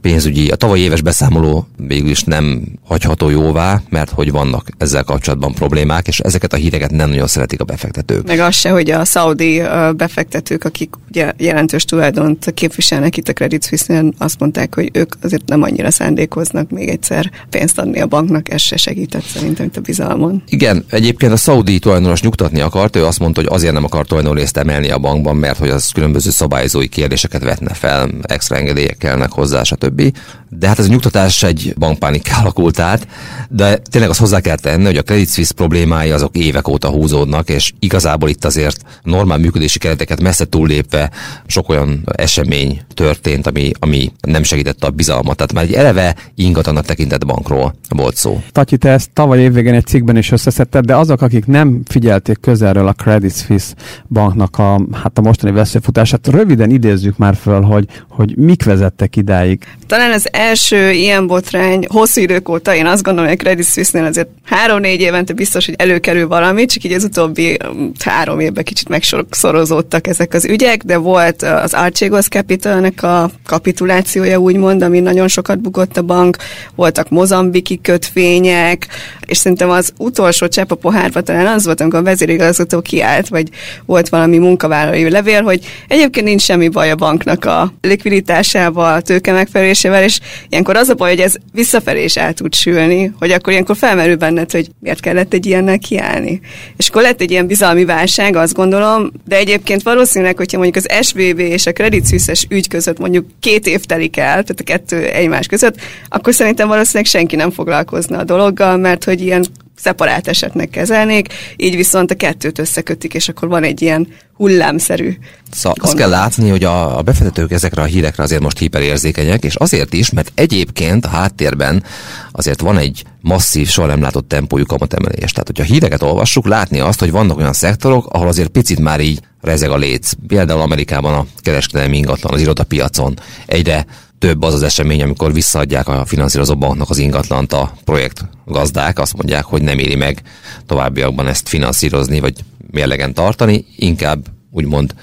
pénzügyi, 0.00 0.50
a 0.50 0.56
tavalyi 0.56 0.82
éves 0.82 1.02
beszámoló 1.02 1.66
végül 1.76 2.10
is 2.10 2.22
nem 2.22 2.62
hagyható 2.84 3.28
jóvá, 3.28 3.80
mert 3.88 4.10
hogy 4.10 4.30
vannak 4.30 4.68
ezzel 4.78 5.02
kapcsolatban 5.02 5.54
problémák, 5.54 6.08
és 6.08 6.18
ezeket 6.18 6.52
a 6.52 6.56
híreket 6.56 6.90
nem 6.90 7.08
nagyon 7.08 7.26
szeretik 7.26 7.60
a 7.60 7.64
befektetők. 7.64 8.26
Meg 8.26 8.38
az 8.38 8.54
se, 8.54 8.70
hogy 8.70 8.90
a 8.90 9.04
szaudi 9.04 9.62
befektetők, 9.96 10.64
akik 10.64 10.94
ugye 11.08 11.32
jelentős 11.36 11.84
tulajdont 11.84 12.54
képviselnek 12.54 13.16
itt 13.16 13.28
a 13.28 13.32
Credit 13.32 13.64
Suisse-nél, 13.64 14.12
azt 14.18 14.40
mondták, 14.40 14.74
hogy 14.74 14.90
ők 14.92 15.14
azért 15.22 15.48
nem 15.48 15.62
annyira 15.62 15.90
szándékoznak 15.90 16.70
még 16.70 16.88
egyszer 16.88 17.30
pénzt 17.50 17.78
adni 17.78 18.00
a 18.00 18.06
banknak, 18.06 18.50
ez 18.50 18.60
se 18.60 18.76
segített 18.76 19.24
szerintem 19.24 19.66
itt 19.66 19.76
a 19.76 19.80
bizalmon. 19.80 20.42
Igen, 20.48 20.84
egyébként 20.90 21.32
a 21.32 21.36
szaudi 21.36 21.78
tulajdonos 21.78 22.22
nyugtatni 22.22 22.60
akart, 22.60 22.96
ő 22.96 23.04
azt 23.04 23.18
mondta, 23.18 23.40
hogy 23.40 23.50
azért 23.52 23.72
nem 23.72 23.84
akart 23.84 24.08
tulajdonrészt 24.08 24.56
emelni 24.56 24.90
a 24.90 24.98
bankban, 24.98 25.36
mert 25.36 25.58
hogy 25.58 25.68
az 25.68 25.90
különböző 25.90 26.30
szabályozói 26.30 26.88
kérdéseket 26.88 27.42
vetne 27.44 27.74
fel, 27.74 28.10
extra 28.22 28.56
engedélyek 28.56 28.96
kellnek 28.96 29.32
hozzá, 29.32 29.62
stb. 29.62 30.16
De 30.58 30.68
hát 30.68 30.78
ez 30.78 30.84
a 30.84 30.88
nyugtatás 30.88 31.42
egy 31.42 31.74
bankpánik 31.78 32.30
alakult 32.40 32.78
át, 32.78 33.06
de 33.48 33.76
tényleg 33.76 34.10
azt 34.10 34.18
hozzá 34.18 34.40
kell 34.40 34.56
tenni, 34.56 34.84
hogy 34.84 34.96
a 34.96 35.02
Credit 35.02 35.32
Suisse 35.32 35.54
problémái 35.54 36.10
azok 36.10 36.36
évek 36.36 36.68
óta 36.68 36.88
húzódnak, 36.88 37.48
és 37.48 37.72
igazából 37.78 38.28
itt 38.28 38.44
azért 38.44 38.80
normál 39.02 39.38
működési 39.38 39.78
kereteket 39.78 40.20
messze 40.20 40.44
túllépve 40.44 41.10
sok 41.46 41.68
olyan 41.68 42.02
esemény 42.04 42.80
történt, 42.94 43.46
ami, 43.46 43.70
ami 43.78 44.12
nem 44.20 44.42
segítette 44.42 44.86
a 44.86 44.90
bizalmat. 44.90 45.36
Tehát 45.36 45.52
már 45.52 45.64
egy 45.64 45.72
eleve 45.72 46.16
ingatlanak 46.34 46.84
tekintett 46.84 47.26
bankról 47.26 47.74
volt 47.88 48.16
szó. 48.16 48.42
Tatyi, 48.52 48.76
te 48.76 48.90
ezt 48.90 49.10
tavaly 49.12 49.40
évvégén 49.40 49.74
egy 49.74 49.86
cikkben 49.86 50.16
is 50.16 50.30
összeszedted, 50.30 50.84
de 50.84 50.96
azok, 50.96 51.22
akik 51.22 51.46
nem 51.46 51.82
figyelték 51.86 52.40
közelről 52.40 52.86
a 52.86 52.92
Credit 52.92 53.36
Suisse 53.36 53.74
banknak 54.08 54.58
a, 54.58 54.80
hát 54.92 55.18
a 55.18 55.20
mostani 55.20 55.52
veszélyfutását, 55.52 56.26
röviden 56.26 56.70
idézzük 56.70 57.16
már 57.16 57.33
föl, 57.34 57.60
hogy, 57.60 57.86
hogy 58.08 58.36
mik 58.36 58.64
vezettek 58.64 59.16
idáig. 59.16 59.62
Talán 59.86 60.12
az 60.12 60.28
első 60.32 60.90
ilyen 60.90 61.26
botrány 61.26 61.86
hosszú 61.88 62.20
idők 62.20 62.48
óta, 62.48 62.74
én 62.74 62.86
azt 62.86 63.02
gondolom, 63.02 63.28
hogy 63.28 63.38
a 63.40 63.42
Credit 63.42 63.66
Suisse-nél 63.66 64.06
azért 64.06 64.28
három-négy 64.44 65.00
évente 65.00 65.32
biztos, 65.32 65.66
hogy 65.66 65.74
előkerül 65.78 66.28
valami, 66.28 66.64
csak 66.64 66.84
így 66.84 66.92
az 66.92 67.04
utóbbi 67.04 67.58
um, 67.68 67.92
három 68.04 68.40
évben 68.40 68.64
kicsit 68.64 68.88
megsorozódtak 68.88 70.06
ezek 70.06 70.34
az 70.34 70.44
ügyek, 70.44 70.82
de 70.82 70.96
volt 70.96 71.42
az 71.42 71.74
Archegos 71.74 72.28
Capitalnek 72.28 73.02
a 73.02 73.30
kapitulációja 73.46 74.38
úgymond, 74.38 74.82
ami 74.82 75.00
nagyon 75.00 75.28
sokat 75.28 75.60
bukott 75.60 75.96
a 75.96 76.02
bank, 76.02 76.36
voltak 76.74 77.08
mozambiki 77.08 77.80
kötvények, 77.80 78.86
és 79.26 79.36
szerintem 79.36 79.70
az 79.70 79.92
utolsó 79.98 80.48
csepp 80.48 80.70
a 80.70 80.74
pohárba 80.74 81.20
talán 81.20 81.46
az 81.46 81.64
volt, 81.64 81.80
amikor 81.80 81.98
a 81.98 82.02
vezérigazgató 82.02 82.80
kiállt, 82.80 83.28
vagy 83.28 83.48
volt 83.86 84.08
valami 84.08 84.38
munkavállalói 84.38 85.10
levél, 85.10 85.42
hogy 85.42 85.60
egyébként 85.88 86.26
nincs 86.26 86.42
semmi 86.42 86.68
baj 86.68 86.90
a 86.90 86.96
banknak 87.24 87.44
a 87.44 87.72
likviditásával, 87.80 88.94
a 88.94 89.00
tőke 89.00 89.32
megfelelésével, 89.32 90.02
és 90.02 90.20
ilyenkor 90.48 90.76
az 90.76 90.88
a 90.88 90.94
baj, 90.94 91.10
hogy 91.10 91.20
ez 91.20 91.34
visszafelé 91.52 92.04
is 92.04 92.16
el 92.16 92.32
tud 92.32 92.54
sülni, 92.54 93.12
hogy 93.18 93.30
akkor 93.30 93.52
ilyenkor 93.52 93.76
felmerül 93.76 94.16
benned, 94.16 94.50
hogy 94.50 94.70
miért 94.80 95.00
kellett 95.00 95.32
egy 95.32 95.46
ilyennel 95.46 95.78
kiállni. 95.78 96.40
És 96.76 96.88
akkor 96.88 97.02
lett 97.02 97.20
egy 97.20 97.30
ilyen 97.30 97.46
bizalmi 97.46 97.84
válság, 97.84 98.36
azt 98.36 98.54
gondolom, 98.54 99.10
de 99.24 99.36
egyébként 99.36 99.82
valószínűleg, 99.82 100.36
hogyha 100.36 100.58
mondjuk 100.58 100.84
az 100.84 101.06
SVB 101.06 101.38
és 101.38 101.66
a 101.66 101.72
Credit 101.72 102.08
Suisse-es 102.08 102.46
ügy 102.48 102.68
között 102.68 102.98
mondjuk 102.98 103.26
két 103.40 103.66
év 103.66 103.80
telik 103.80 104.16
el, 104.16 104.24
tehát 104.24 104.60
a 104.60 104.64
kettő 104.64 104.96
egymás 104.96 105.46
között, 105.46 105.76
akkor 106.08 106.34
szerintem 106.34 106.68
valószínűleg 106.68 107.06
senki 107.10 107.36
nem 107.36 107.50
foglalkozna 107.50 108.18
a 108.18 108.24
dologgal, 108.24 108.76
mert 108.76 109.04
hogy 109.04 109.20
ilyen 109.20 109.44
szeparált 109.76 110.28
esetnek 110.28 110.70
kezelnék, 110.70 111.28
így 111.56 111.76
viszont 111.76 112.10
a 112.10 112.14
kettőt 112.14 112.58
összekötik, 112.58 113.14
és 113.14 113.28
akkor 113.28 113.48
van 113.48 113.62
egy 113.62 113.82
ilyen 113.82 114.08
hullámszerű. 114.36 115.16
Szóval 115.52 115.78
azt 115.80 115.96
kell 115.96 116.08
látni, 116.08 116.48
hogy 116.48 116.64
a, 116.64 116.98
a 116.98 117.02
befektetők 117.02 117.50
ezekre 117.50 117.82
a 117.82 117.84
hírekre 117.84 118.22
azért 118.22 118.42
most 118.42 118.58
hiperérzékenyek, 118.58 119.44
és 119.44 119.54
azért 119.54 119.92
is, 119.92 120.10
mert 120.10 120.32
egyébként 120.34 121.04
a 121.04 121.08
háttérben 121.08 121.84
azért 122.32 122.60
van 122.60 122.78
egy 122.78 123.04
masszív, 123.20 123.68
soha 123.68 123.86
nem 123.86 124.00
látott 124.00 124.28
tempójú 124.28 124.64
kamatemelés. 124.64 125.32
Tehát, 125.32 125.46
hogyha 125.46 125.62
híreket 125.62 126.02
olvassuk, 126.02 126.46
látni 126.46 126.80
azt, 126.80 127.00
hogy 127.00 127.10
vannak 127.10 127.36
olyan 127.36 127.52
szektorok, 127.52 128.06
ahol 128.06 128.28
azért 128.28 128.48
picit 128.48 128.78
már 128.78 129.00
így 129.00 129.20
rezeg 129.40 129.70
a 129.70 129.76
léc. 129.76 130.12
Például 130.26 130.60
Amerikában 130.60 131.14
a 131.14 131.26
kereskedelmi 131.40 131.96
ingatlan, 131.96 132.32
az 132.32 132.40
irodapiacon 132.40 133.18
egyre 133.46 133.86
több 134.24 134.42
az 134.42 134.54
az 134.54 134.62
esemény, 134.62 135.02
amikor 135.02 135.32
visszaadják 135.32 135.88
a 135.88 136.04
finanszírozó 136.04 136.56
banknak 136.56 136.90
az 136.90 136.98
ingatlant 136.98 137.52
a 137.52 137.72
projekt 137.84 138.24
gazdák, 138.46 138.98
azt 138.98 139.16
mondják, 139.16 139.44
hogy 139.44 139.62
nem 139.62 139.78
éri 139.78 139.94
meg 139.94 140.22
továbbiakban 140.66 141.26
ezt 141.26 141.48
finanszírozni, 141.48 142.20
vagy 142.20 142.34
mérlegen 142.70 143.14
tartani, 143.14 143.64
inkább 143.76 144.26
úgymond 144.50 144.94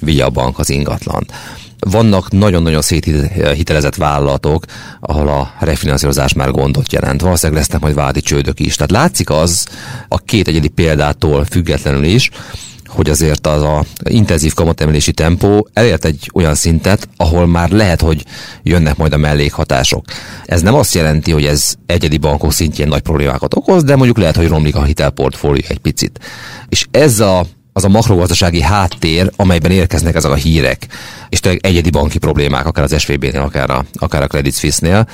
vigye 0.00 0.24
a 0.24 0.30
bank 0.30 0.58
az 0.58 0.70
ingatlant. 0.70 1.32
Vannak 1.78 2.30
nagyon-nagyon 2.30 2.82
széthitelezett 2.82 3.94
vállalatok, 3.94 4.64
ahol 5.00 5.28
a 5.28 5.54
refinanszírozás 5.58 6.32
már 6.32 6.50
gondot 6.50 6.92
jelent. 6.92 7.20
Valószínűleg 7.20 7.60
lesznek 7.60 7.80
majd 7.80 7.94
vádi 7.94 8.20
csődök 8.20 8.60
is. 8.60 8.74
Tehát 8.74 8.90
látszik 8.90 9.30
az 9.30 9.66
a 10.08 10.18
két 10.18 10.48
egyedi 10.48 10.68
példától 10.68 11.44
függetlenül 11.44 12.04
is, 12.04 12.30
hogy 12.96 13.10
azért 13.10 13.46
az 13.46 13.62
a 13.62 13.84
intenzív 14.02 14.54
kamatemelési 14.54 15.12
tempó 15.12 15.68
elért 15.72 16.04
egy 16.04 16.30
olyan 16.34 16.54
szintet, 16.54 17.08
ahol 17.16 17.46
már 17.46 17.70
lehet, 17.70 18.00
hogy 18.00 18.24
jönnek 18.62 18.96
majd 18.96 19.12
a 19.12 19.16
mellékhatások. 19.16 20.04
Ez 20.44 20.62
nem 20.62 20.74
azt 20.74 20.94
jelenti, 20.94 21.30
hogy 21.30 21.44
ez 21.44 21.74
egyedi 21.86 22.16
bankok 22.16 22.52
szintjén 22.52 22.88
nagy 22.88 23.00
problémákat 23.00 23.54
okoz, 23.54 23.84
de 23.84 23.96
mondjuk 23.96 24.18
lehet, 24.18 24.36
hogy 24.36 24.48
romlik 24.48 24.76
a 24.76 24.84
hitelportfólió 24.84 25.64
egy 25.68 25.78
picit. 25.78 26.20
És 26.68 26.86
ez 26.90 27.20
a 27.20 27.46
az 27.76 27.84
a 27.84 27.88
makrogazdasági 27.88 28.60
háttér, 28.60 29.30
amelyben 29.36 29.70
érkeznek 29.70 30.14
ezek 30.14 30.30
a 30.30 30.34
hírek, 30.34 30.86
és 31.28 31.40
tényleg 31.40 31.66
egyedi 31.66 31.90
banki 31.90 32.18
problémák, 32.18 32.66
akár 32.66 32.84
az 32.84 33.00
SVB-nél, 33.00 33.40
akár 33.40 33.70
a, 33.70 33.84
akár 33.94 34.22
a 34.22 34.26
Credit 34.26 34.58
Suisse-nél. 34.58 35.08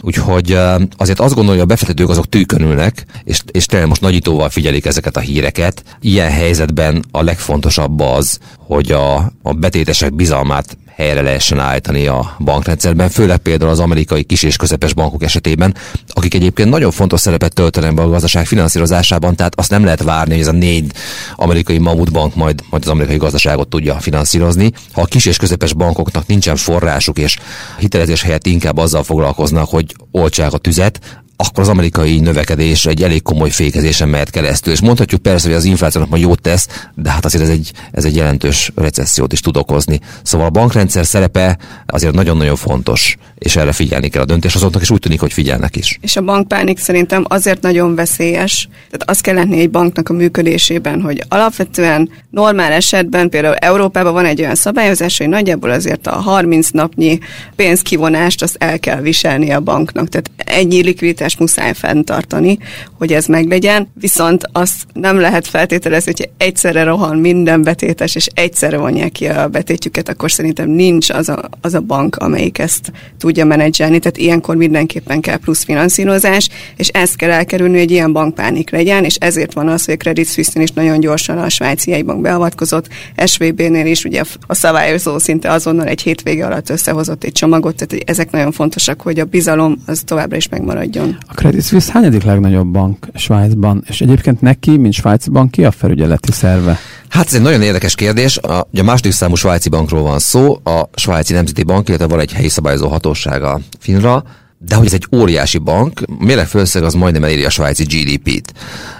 Úgyhogy 0.00 0.58
azért 0.96 1.20
azt 1.20 1.34
gondolja, 1.34 1.60
hogy 1.60 1.70
a 1.70 1.74
befektetők 1.74 2.08
azok 2.08 2.28
tűkönülnek, 2.28 3.04
és, 3.24 3.40
és 3.50 3.66
tényleg 3.66 3.88
most 3.88 4.00
nagyítóval 4.00 4.48
figyelik 4.48 4.86
ezeket 4.86 5.16
a 5.16 5.20
híreket. 5.20 5.82
Ilyen 6.00 6.30
helyzetben 6.30 7.04
a 7.10 7.22
legfontosabb 7.22 8.00
az, 8.00 8.38
hogy 8.58 8.92
a, 8.92 9.16
a 9.42 9.52
betétesek 9.52 10.14
bizalmát 10.14 10.76
helyre 10.98 11.22
lehessen 11.22 11.58
állítani 11.58 12.06
a 12.06 12.36
bankrendszerben, 12.38 13.08
főleg 13.08 13.38
például 13.38 13.70
az 13.70 13.80
amerikai 13.80 14.22
kis 14.22 14.42
és 14.42 14.56
közepes 14.56 14.94
bankok 14.94 15.22
esetében, 15.22 15.74
akik 16.08 16.34
egyébként 16.34 16.70
nagyon 16.70 16.90
fontos 16.90 17.20
szerepet 17.20 17.54
töltenek 17.54 17.94
be 17.94 18.02
a 18.02 18.08
gazdaság 18.08 18.46
finanszírozásában, 18.46 19.36
tehát 19.36 19.58
azt 19.58 19.70
nem 19.70 19.84
lehet 19.84 20.02
várni, 20.02 20.32
hogy 20.32 20.42
ez 20.42 20.48
a 20.48 20.52
négy 20.52 20.92
amerikai 21.36 21.78
mamutbank 21.78 22.34
majd, 22.34 22.60
majd 22.70 22.82
az 22.82 22.90
amerikai 22.90 23.16
gazdaságot 23.16 23.68
tudja 23.68 23.94
finanszírozni. 23.94 24.72
Ha 24.92 25.00
a 25.00 25.04
kis 25.04 25.26
és 25.26 25.36
közepes 25.36 25.72
bankoknak 25.72 26.26
nincsen 26.26 26.56
forrásuk, 26.56 27.18
és 27.18 27.36
hitelezés 27.78 28.22
helyett 28.22 28.46
inkább 28.46 28.76
azzal 28.76 29.02
foglalkoznak, 29.02 29.68
hogy 29.68 29.94
oltsák 30.10 30.52
a 30.52 30.58
tüzet, 30.58 31.00
akkor 31.40 31.62
az 31.62 31.68
amerikai 31.68 32.20
növekedés 32.20 32.86
egy 32.86 33.02
elég 33.02 33.22
komoly 33.22 33.50
fékezésen 33.50 34.08
mehet 34.08 34.30
keresztül. 34.30 34.72
És 34.72 34.80
mondhatjuk 34.80 35.22
persze, 35.22 35.46
hogy 35.46 35.56
az 35.56 35.64
inflációnak 35.64 36.10
majd 36.10 36.22
jót 36.22 36.40
tesz, 36.40 36.68
de 36.94 37.10
hát 37.10 37.24
azért 37.24 37.44
ez 37.44 37.50
egy, 37.50 37.72
ez 37.90 38.04
egy 38.04 38.16
jelentős 38.16 38.72
recessziót 38.74 39.32
is 39.32 39.40
tud 39.40 39.56
okozni. 39.56 40.00
Szóval 40.22 40.46
a 40.46 40.50
bankrendszer 40.50 41.06
szerepe 41.06 41.58
azért 41.86 42.14
nagyon-nagyon 42.14 42.56
fontos, 42.56 43.16
és 43.38 43.56
erre 43.56 43.72
figyelni 43.72 44.08
kell 44.08 44.22
a 44.22 44.24
döntéshozóknak, 44.24 44.82
és 44.82 44.90
úgy 44.90 45.00
tűnik, 45.00 45.20
hogy 45.20 45.32
figyelnek 45.32 45.76
is. 45.76 45.98
És 46.00 46.16
a 46.16 46.22
bankpánik 46.22 46.78
szerintem 46.78 47.24
azért 47.28 47.62
nagyon 47.62 47.94
veszélyes. 47.94 48.68
Tehát 48.90 49.10
azt 49.10 49.20
kell 49.20 49.34
látni 49.34 49.60
egy 49.60 49.70
banknak 49.70 50.08
a 50.08 50.12
működésében, 50.12 51.00
hogy 51.00 51.22
alapvetően 51.28 52.10
normál 52.30 52.72
esetben, 52.72 53.28
például 53.28 53.54
Európában 53.54 54.12
van 54.12 54.24
egy 54.24 54.40
olyan 54.40 54.54
szabályozás, 54.54 55.18
hogy 55.18 55.28
nagyjából 55.28 55.70
azért 55.70 56.06
a 56.06 56.14
30 56.14 56.68
napnyi 56.70 57.18
pénzkivonást 57.56 58.42
azt 58.42 58.56
el 58.58 58.78
kell 58.78 59.00
viselni 59.00 59.50
a 59.50 59.60
banknak. 59.60 60.08
Tehát 60.08 60.30
ennyi 60.36 60.82
likviditás 60.82 61.27
likviditást 61.28 61.38
muszáj 61.38 61.72
fenntartani, 61.72 62.58
hogy 62.98 63.12
ez 63.12 63.26
meglegyen, 63.26 63.88
viszont 63.94 64.48
azt 64.52 64.86
nem 64.92 65.20
lehet 65.20 65.46
feltételezni, 65.46 66.12
hogy 66.16 66.30
egyszerre 66.36 66.82
rohan 66.82 67.18
minden 67.18 67.62
betétes, 67.62 68.14
és 68.14 68.28
egyszerre 68.34 68.76
vonják 68.76 69.12
ki 69.12 69.26
a 69.26 69.48
betétjüket, 69.48 70.08
akkor 70.08 70.30
szerintem 70.30 70.68
nincs 70.68 71.10
az 71.10 71.28
a, 71.28 71.48
az 71.60 71.74
a 71.74 71.80
bank, 71.80 72.16
amelyik 72.16 72.58
ezt 72.58 72.92
tudja 73.18 73.44
menedzselni, 73.44 73.98
tehát 73.98 74.16
ilyenkor 74.16 74.56
mindenképpen 74.56 75.20
kell 75.20 75.36
plusz 75.36 75.64
finanszírozás, 75.64 76.48
és 76.76 76.88
ezt 76.88 77.16
kell 77.16 77.30
elkerülni, 77.30 77.78
hogy 77.78 77.90
ilyen 77.90 78.12
bankpánik 78.12 78.70
legyen, 78.70 79.04
és 79.04 79.14
ezért 79.14 79.52
van 79.52 79.68
az, 79.68 79.84
hogy 79.84 79.94
a 79.94 79.96
Credit 79.96 80.28
Suisse-nél 80.28 80.62
is 80.62 80.70
nagyon 80.70 81.00
gyorsan 81.00 81.38
a 81.38 81.48
svájci 81.48 82.02
bank 82.02 82.20
beavatkozott, 82.20 82.88
SVB-nél 83.24 83.86
is 83.86 84.04
ugye 84.04 84.22
a 84.46 84.54
szabályozó 84.54 85.18
szinte 85.18 85.50
azonnal 85.50 85.86
egy 85.86 86.02
hétvége 86.02 86.46
alatt 86.46 86.70
összehozott 86.70 87.24
egy 87.24 87.32
csomagot, 87.32 87.76
tehát 87.76 88.08
ezek 88.10 88.30
nagyon 88.30 88.52
fontosak, 88.52 89.00
hogy 89.00 89.18
a 89.18 89.24
bizalom 89.24 89.82
az 89.86 90.02
továbbra 90.04 90.36
is 90.36 90.48
megmaradjon. 90.48 91.17
A 91.26 91.34
Credit 91.34 91.64
Suisse 91.64 91.92
hányadik 91.92 92.22
legnagyobb 92.22 92.66
bank 92.66 93.06
Svájcban? 93.14 93.84
És 93.88 94.00
egyébként 94.00 94.40
neki, 94.40 94.76
mint 94.76 94.92
svájci 94.92 95.30
bank, 95.30 95.50
ki 95.50 95.64
a 95.64 95.70
felügyeleti 95.70 96.32
szerve? 96.32 96.78
Hát 97.08 97.26
ez 97.26 97.34
egy 97.34 97.42
nagyon 97.42 97.62
érdekes 97.62 97.94
kérdés. 97.94 98.38
A, 98.38 98.58
a 98.58 98.82
második 98.82 99.12
számú 99.12 99.34
svájci 99.34 99.68
bankról 99.68 100.02
van 100.02 100.18
szó, 100.18 100.60
a 100.64 100.88
svájci 100.94 101.32
nemzeti 101.32 101.62
bank, 101.62 101.88
illetve 101.88 102.06
van 102.06 102.20
egy 102.20 102.32
helyi 102.32 102.48
szabályozó 102.48 102.88
hatósága 102.88 103.60
Finra, 103.78 104.24
de 104.58 104.74
hogy 104.74 104.86
ez 104.86 104.92
egy 104.92 105.06
óriási 105.16 105.58
bank, 105.58 106.00
méretfőszeg 106.18 106.82
az 106.82 106.94
majdnem 106.94 107.24
eléri 107.24 107.44
a 107.44 107.50
svájci 107.50 107.84
GDP-t. 107.84 108.52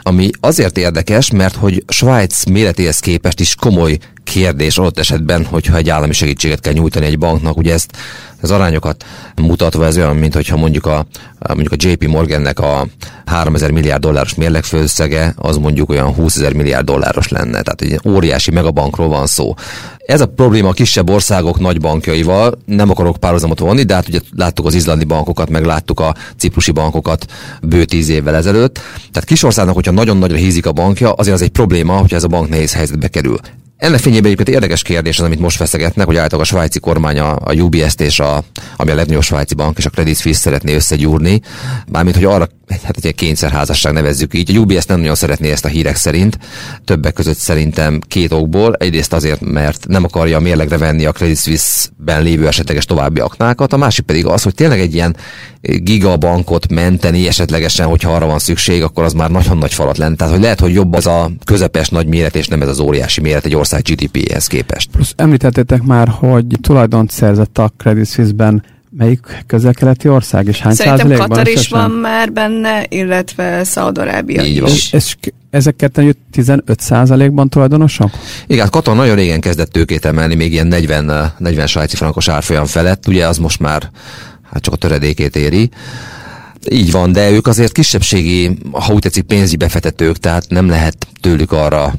Ami 0.03 0.31
azért 0.41 0.79
érdekes, 0.79 1.31
mert 1.31 1.57
hogy 1.57 1.85
Svájc 1.89 2.45
méretéhez 2.45 2.99
képest 2.99 3.41
is 3.41 3.55
komoly 3.55 3.99
kérdés 4.31 4.79
adott 4.79 4.99
esetben, 4.99 5.45
hogyha 5.45 5.77
egy 5.77 5.89
állami 5.89 6.13
segítséget 6.13 6.61
kell 6.61 6.73
nyújtani 6.73 7.07
egy 7.07 7.19
banknak, 7.19 7.57
ugye 7.57 7.73
ezt 7.73 7.97
az 8.41 8.51
arányokat 8.51 9.05
mutatva 9.37 9.87
ez 9.87 9.97
olyan, 9.97 10.17
mint 10.17 10.35
hogyha 10.35 10.57
mondjuk 10.57 10.87
a, 10.87 11.07
mondjuk 11.49 11.73
a 11.73 11.77
JP 11.79 12.07
Morgannek 12.07 12.59
a 12.59 12.87
3000 13.27 13.71
milliárd 13.71 14.03
dolláros 14.03 14.35
mérlegfőszege, 14.35 15.35
az 15.37 15.57
mondjuk 15.57 15.91
olyan 15.91 16.15
20 16.15 16.37
ezer 16.37 16.53
milliárd 16.53 16.85
dolláros 16.85 17.29
lenne. 17.29 17.63
Tehát 17.63 17.81
egy 17.81 18.01
óriási 18.05 18.51
megabankról 18.51 19.09
van 19.09 19.27
szó. 19.27 19.55
Ez 20.07 20.21
a 20.21 20.27
probléma 20.27 20.69
a 20.69 20.73
kisebb 20.73 21.11
országok 21.11 21.59
nagy 21.61 21.81
bankjaival, 21.81 22.59
nem 22.65 22.91
akarok 22.91 23.17
párhuzamot 23.17 23.59
vonni, 23.59 23.83
de 23.83 23.95
hát 23.95 24.09
ugye 24.09 24.21
láttuk 24.37 24.67
az 24.67 24.75
izlandi 24.75 25.05
bankokat, 25.05 25.51
meg 25.51 25.65
láttuk 25.65 26.01
a 26.01 26.15
ciprusi 26.37 26.71
bankokat 26.71 27.27
bő 27.63 27.85
tíz 27.85 28.09
évvel 28.09 28.35
ezelőtt. 28.35 28.75
Tehát 29.13 29.29
kis 29.29 29.43
országnak, 29.43 29.75
hogyha 29.75 29.93
nagyon 29.93 30.17
nagyra 30.17 30.37
hízik 30.37 30.67
a 30.67 30.73
bankja, 30.73 31.13
azért 31.13 31.37
az 31.37 31.43
egy 31.43 31.49
probléma, 31.49 31.97
hogyha 31.97 32.17
ez 32.17 32.25
a 32.25 32.29
bank 32.29 32.49
nehéz 32.49 32.75
helyzetbe 32.75 33.09
kerül. 33.09 33.39
Ennek 33.79 34.01
fényében 34.01 34.25
egyébként 34.25 34.49
érdekes 34.49 34.83
kérdés 34.83 35.19
az, 35.19 35.25
amit 35.25 35.41
most 35.41 35.57
feszegetnek, 35.57 36.07
hogy 36.07 36.17
általában 36.17 36.41
a 36.41 36.45
svájci 36.45 36.81
kormány 36.81 37.19
a, 37.19 37.37
a 37.45 37.55
UBS-t 37.55 38.01
és 38.01 38.21
a, 38.21 38.45
ami 38.77 38.91
a 38.91 38.95
legnagyobb 38.95 39.23
svájci 39.23 39.55
bank 39.55 39.79
és 39.79 39.87
a 39.87 39.91
Credit 39.91 40.19
Suisse 40.19 40.41
szeretné 40.41 40.75
összegyúrni, 40.75 41.41
mármint, 41.91 42.17
hogy 42.17 42.25
arra, 42.25 42.49
hát 42.71 43.05
egy 43.05 43.15
kényszerházasság 43.15 43.93
nevezzük 43.93 44.35
így. 44.35 44.57
A 44.57 44.59
UBS 44.59 44.85
nem 44.85 44.99
nagyon 44.99 45.15
szeretné 45.15 45.51
ezt 45.51 45.65
a 45.65 45.69
hírek 45.69 45.97
szerint, 45.97 46.39
többek 46.85 47.13
között 47.13 47.37
szerintem 47.37 48.01
két 48.09 48.33
okból. 48.33 48.75
Egyrészt 48.75 49.13
azért, 49.13 49.41
mert 49.41 49.87
nem 49.89 50.05
akarja 50.05 50.37
a 50.37 50.41
mérlegre 50.41 50.79
venni 50.79 51.05
a 51.05 51.13
Credit 51.13 51.39
Suisse-ben 51.39 52.23
lévő 52.23 52.47
esetleges 52.47 52.85
további 52.85 53.21
aknákat, 53.21 53.73
a 53.73 53.77
másik 53.77 54.05
pedig 54.05 54.27
az, 54.27 54.43
hogy 54.43 54.55
tényleg 54.55 54.81
egy 54.81 54.95
ilyen 54.95 55.17
gigabankot 55.61 56.69
menteni 56.69 57.27
esetlegesen, 57.27 57.87
hogyha 57.87 58.15
arra 58.15 58.27
van 58.27 58.39
szükség, 58.39 58.83
akkor 58.83 59.05
az 59.05 59.13
már 59.13 59.31
nagyon 59.31 59.59
nagy 59.59 59.75
falat 59.75 59.99
lenne. 59.99 60.15
Tehát, 60.15 60.33
hogy 60.33 60.43
lehet, 60.43 60.61
hogy 60.61 60.73
jobb 60.73 60.95
az 60.95 61.07
a 61.07 61.31
közepes 61.45 61.89
nagy 61.89 62.07
méret, 62.07 62.37
és 62.37 62.47
nem 62.47 62.63
ez 62.63 62.69
az 62.69 62.79
óriási 62.79 63.21
méret 63.21 63.45
egy 63.45 63.55
ország 63.55 63.83
GDP-hez 63.83 64.47
képest. 64.47 64.91
Plusz 64.91 65.13
említettétek 65.17 65.83
már, 65.83 66.09
hogy 66.09 66.47
tulajdont 66.61 67.11
szerzett 67.11 67.59
a 67.59 67.73
Credit 67.77 68.11
Suisse-ben 68.11 68.63
Melyik 68.91 69.45
közel-keleti 69.47 70.09
ország, 70.09 70.47
és 70.47 70.61
hány 70.61 70.75
Szerintem 70.75 71.19
Katar 71.19 71.49
is 71.49 71.69
van 71.69 71.91
már 71.91 72.33
benne, 72.33 72.85
illetve 72.89 73.65
Szaudarábia 73.65 74.43
is. 74.43 74.61
Van. 74.61 74.71
És, 74.71 74.93
és 74.93 75.17
ezek 75.51 75.77
ketten 75.77 76.17
15 76.31 76.81
százalékban 76.81 77.49
tulajdonosok? 77.49 78.11
Igen, 78.47 78.63
hát 78.63 78.71
Katar 78.71 78.97
nagyon 78.97 79.15
régen 79.15 79.41
kezdett 79.41 79.73
tőkét 79.73 80.05
emelni, 80.05 80.35
még 80.35 80.53
ilyen 80.53 80.67
40, 80.67 81.33
40 81.39 81.67
svájci 81.67 81.97
frankos 81.97 82.29
árfolyam 82.29 82.65
felett, 82.65 83.07
ugye 83.07 83.27
az 83.27 83.39
most 83.39 83.61
már 83.61 83.91
hát 84.51 84.63
csak 84.63 84.75
a 84.75 84.77
töredékét 84.77 85.37
éri. 85.37 85.71
Így 86.71 86.91
van, 86.91 87.13
de 87.13 87.31
ők 87.31 87.47
azért 87.47 87.73
kisebbségi, 87.73 88.59
ha 88.73 88.93
úgy 88.93 89.01
tetszik, 89.01 89.25
pénzügyi 89.25 89.57
befektetők, 89.57 90.17
tehát 90.17 90.45
nem 90.49 90.69
lehet 90.69 91.07
tőlük 91.21 91.53
arra 91.53 91.95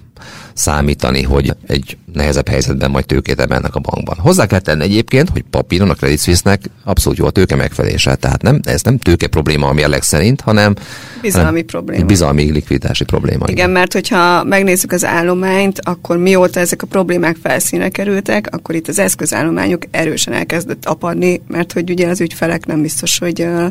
számítani, 0.54 1.24
hogy 1.24 1.56
egy 1.68 1.98
nehezebb 2.14 2.48
helyzetben 2.48 2.92
majd 2.92 3.06
tőkét 3.06 3.40
emelnek 3.40 3.76
a 3.76 3.80
bankban. 3.80 4.18
Hozzá 4.18 4.46
kell 4.46 4.60
tenni 4.60 4.84
egyébként, 4.84 5.30
hogy 5.30 5.44
papíron 5.50 5.90
a 5.90 5.94
Credit 5.94 6.22
Suisse-nek 6.22 6.62
abszolút 6.84 7.18
jó 7.18 7.26
a 7.26 7.30
tőke 7.30 7.56
megfelelése. 7.56 8.16
Tehát 8.16 8.42
nem, 8.42 8.60
ez 8.64 8.82
nem 8.82 8.98
tőke 8.98 9.28
probléma 9.28 9.68
a 9.68 9.74
mérleg 9.74 10.02
szerint, 10.02 10.42
hanem 10.42 10.76
bizalmi 11.22 11.48
hanem 11.48 11.66
probléma. 11.66 12.06
Bizalmi 12.06 12.52
likviditási 12.52 13.04
probléma. 13.04 13.44
Igen, 13.44 13.56
igen, 13.56 13.70
mert 13.70 13.94
hogyha 13.94 14.44
megnézzük 14.44 14.92
az 14.92 15.06
állományt, 15.06 15.80
akkor 15.80 16.18
mióta 16.18 16.60
ezek 16.60 16.82
a 16.82 16.88
problémák 16.88 17.38
felszíne 17.44 17.90
kerültek, 17.90 18.48
akkor 18.52 18.76
itt 18.76 18.88
az 18.88 19.00
eszközállományok 19.00 19.84
erősen 19.92 20.34
elkezdett 20.34 20.86
apadni, 20.86 21.42
mert 21.48 21.74
hogy 21.74 21.90
ugye 21.90 22.08
az 22.08 22.22
ügyfelek 22.22 22.66
nem 22.66 22.82
biztos, 22.82 23.18
hogy 23.18 23.42
uh, 23.42 23.68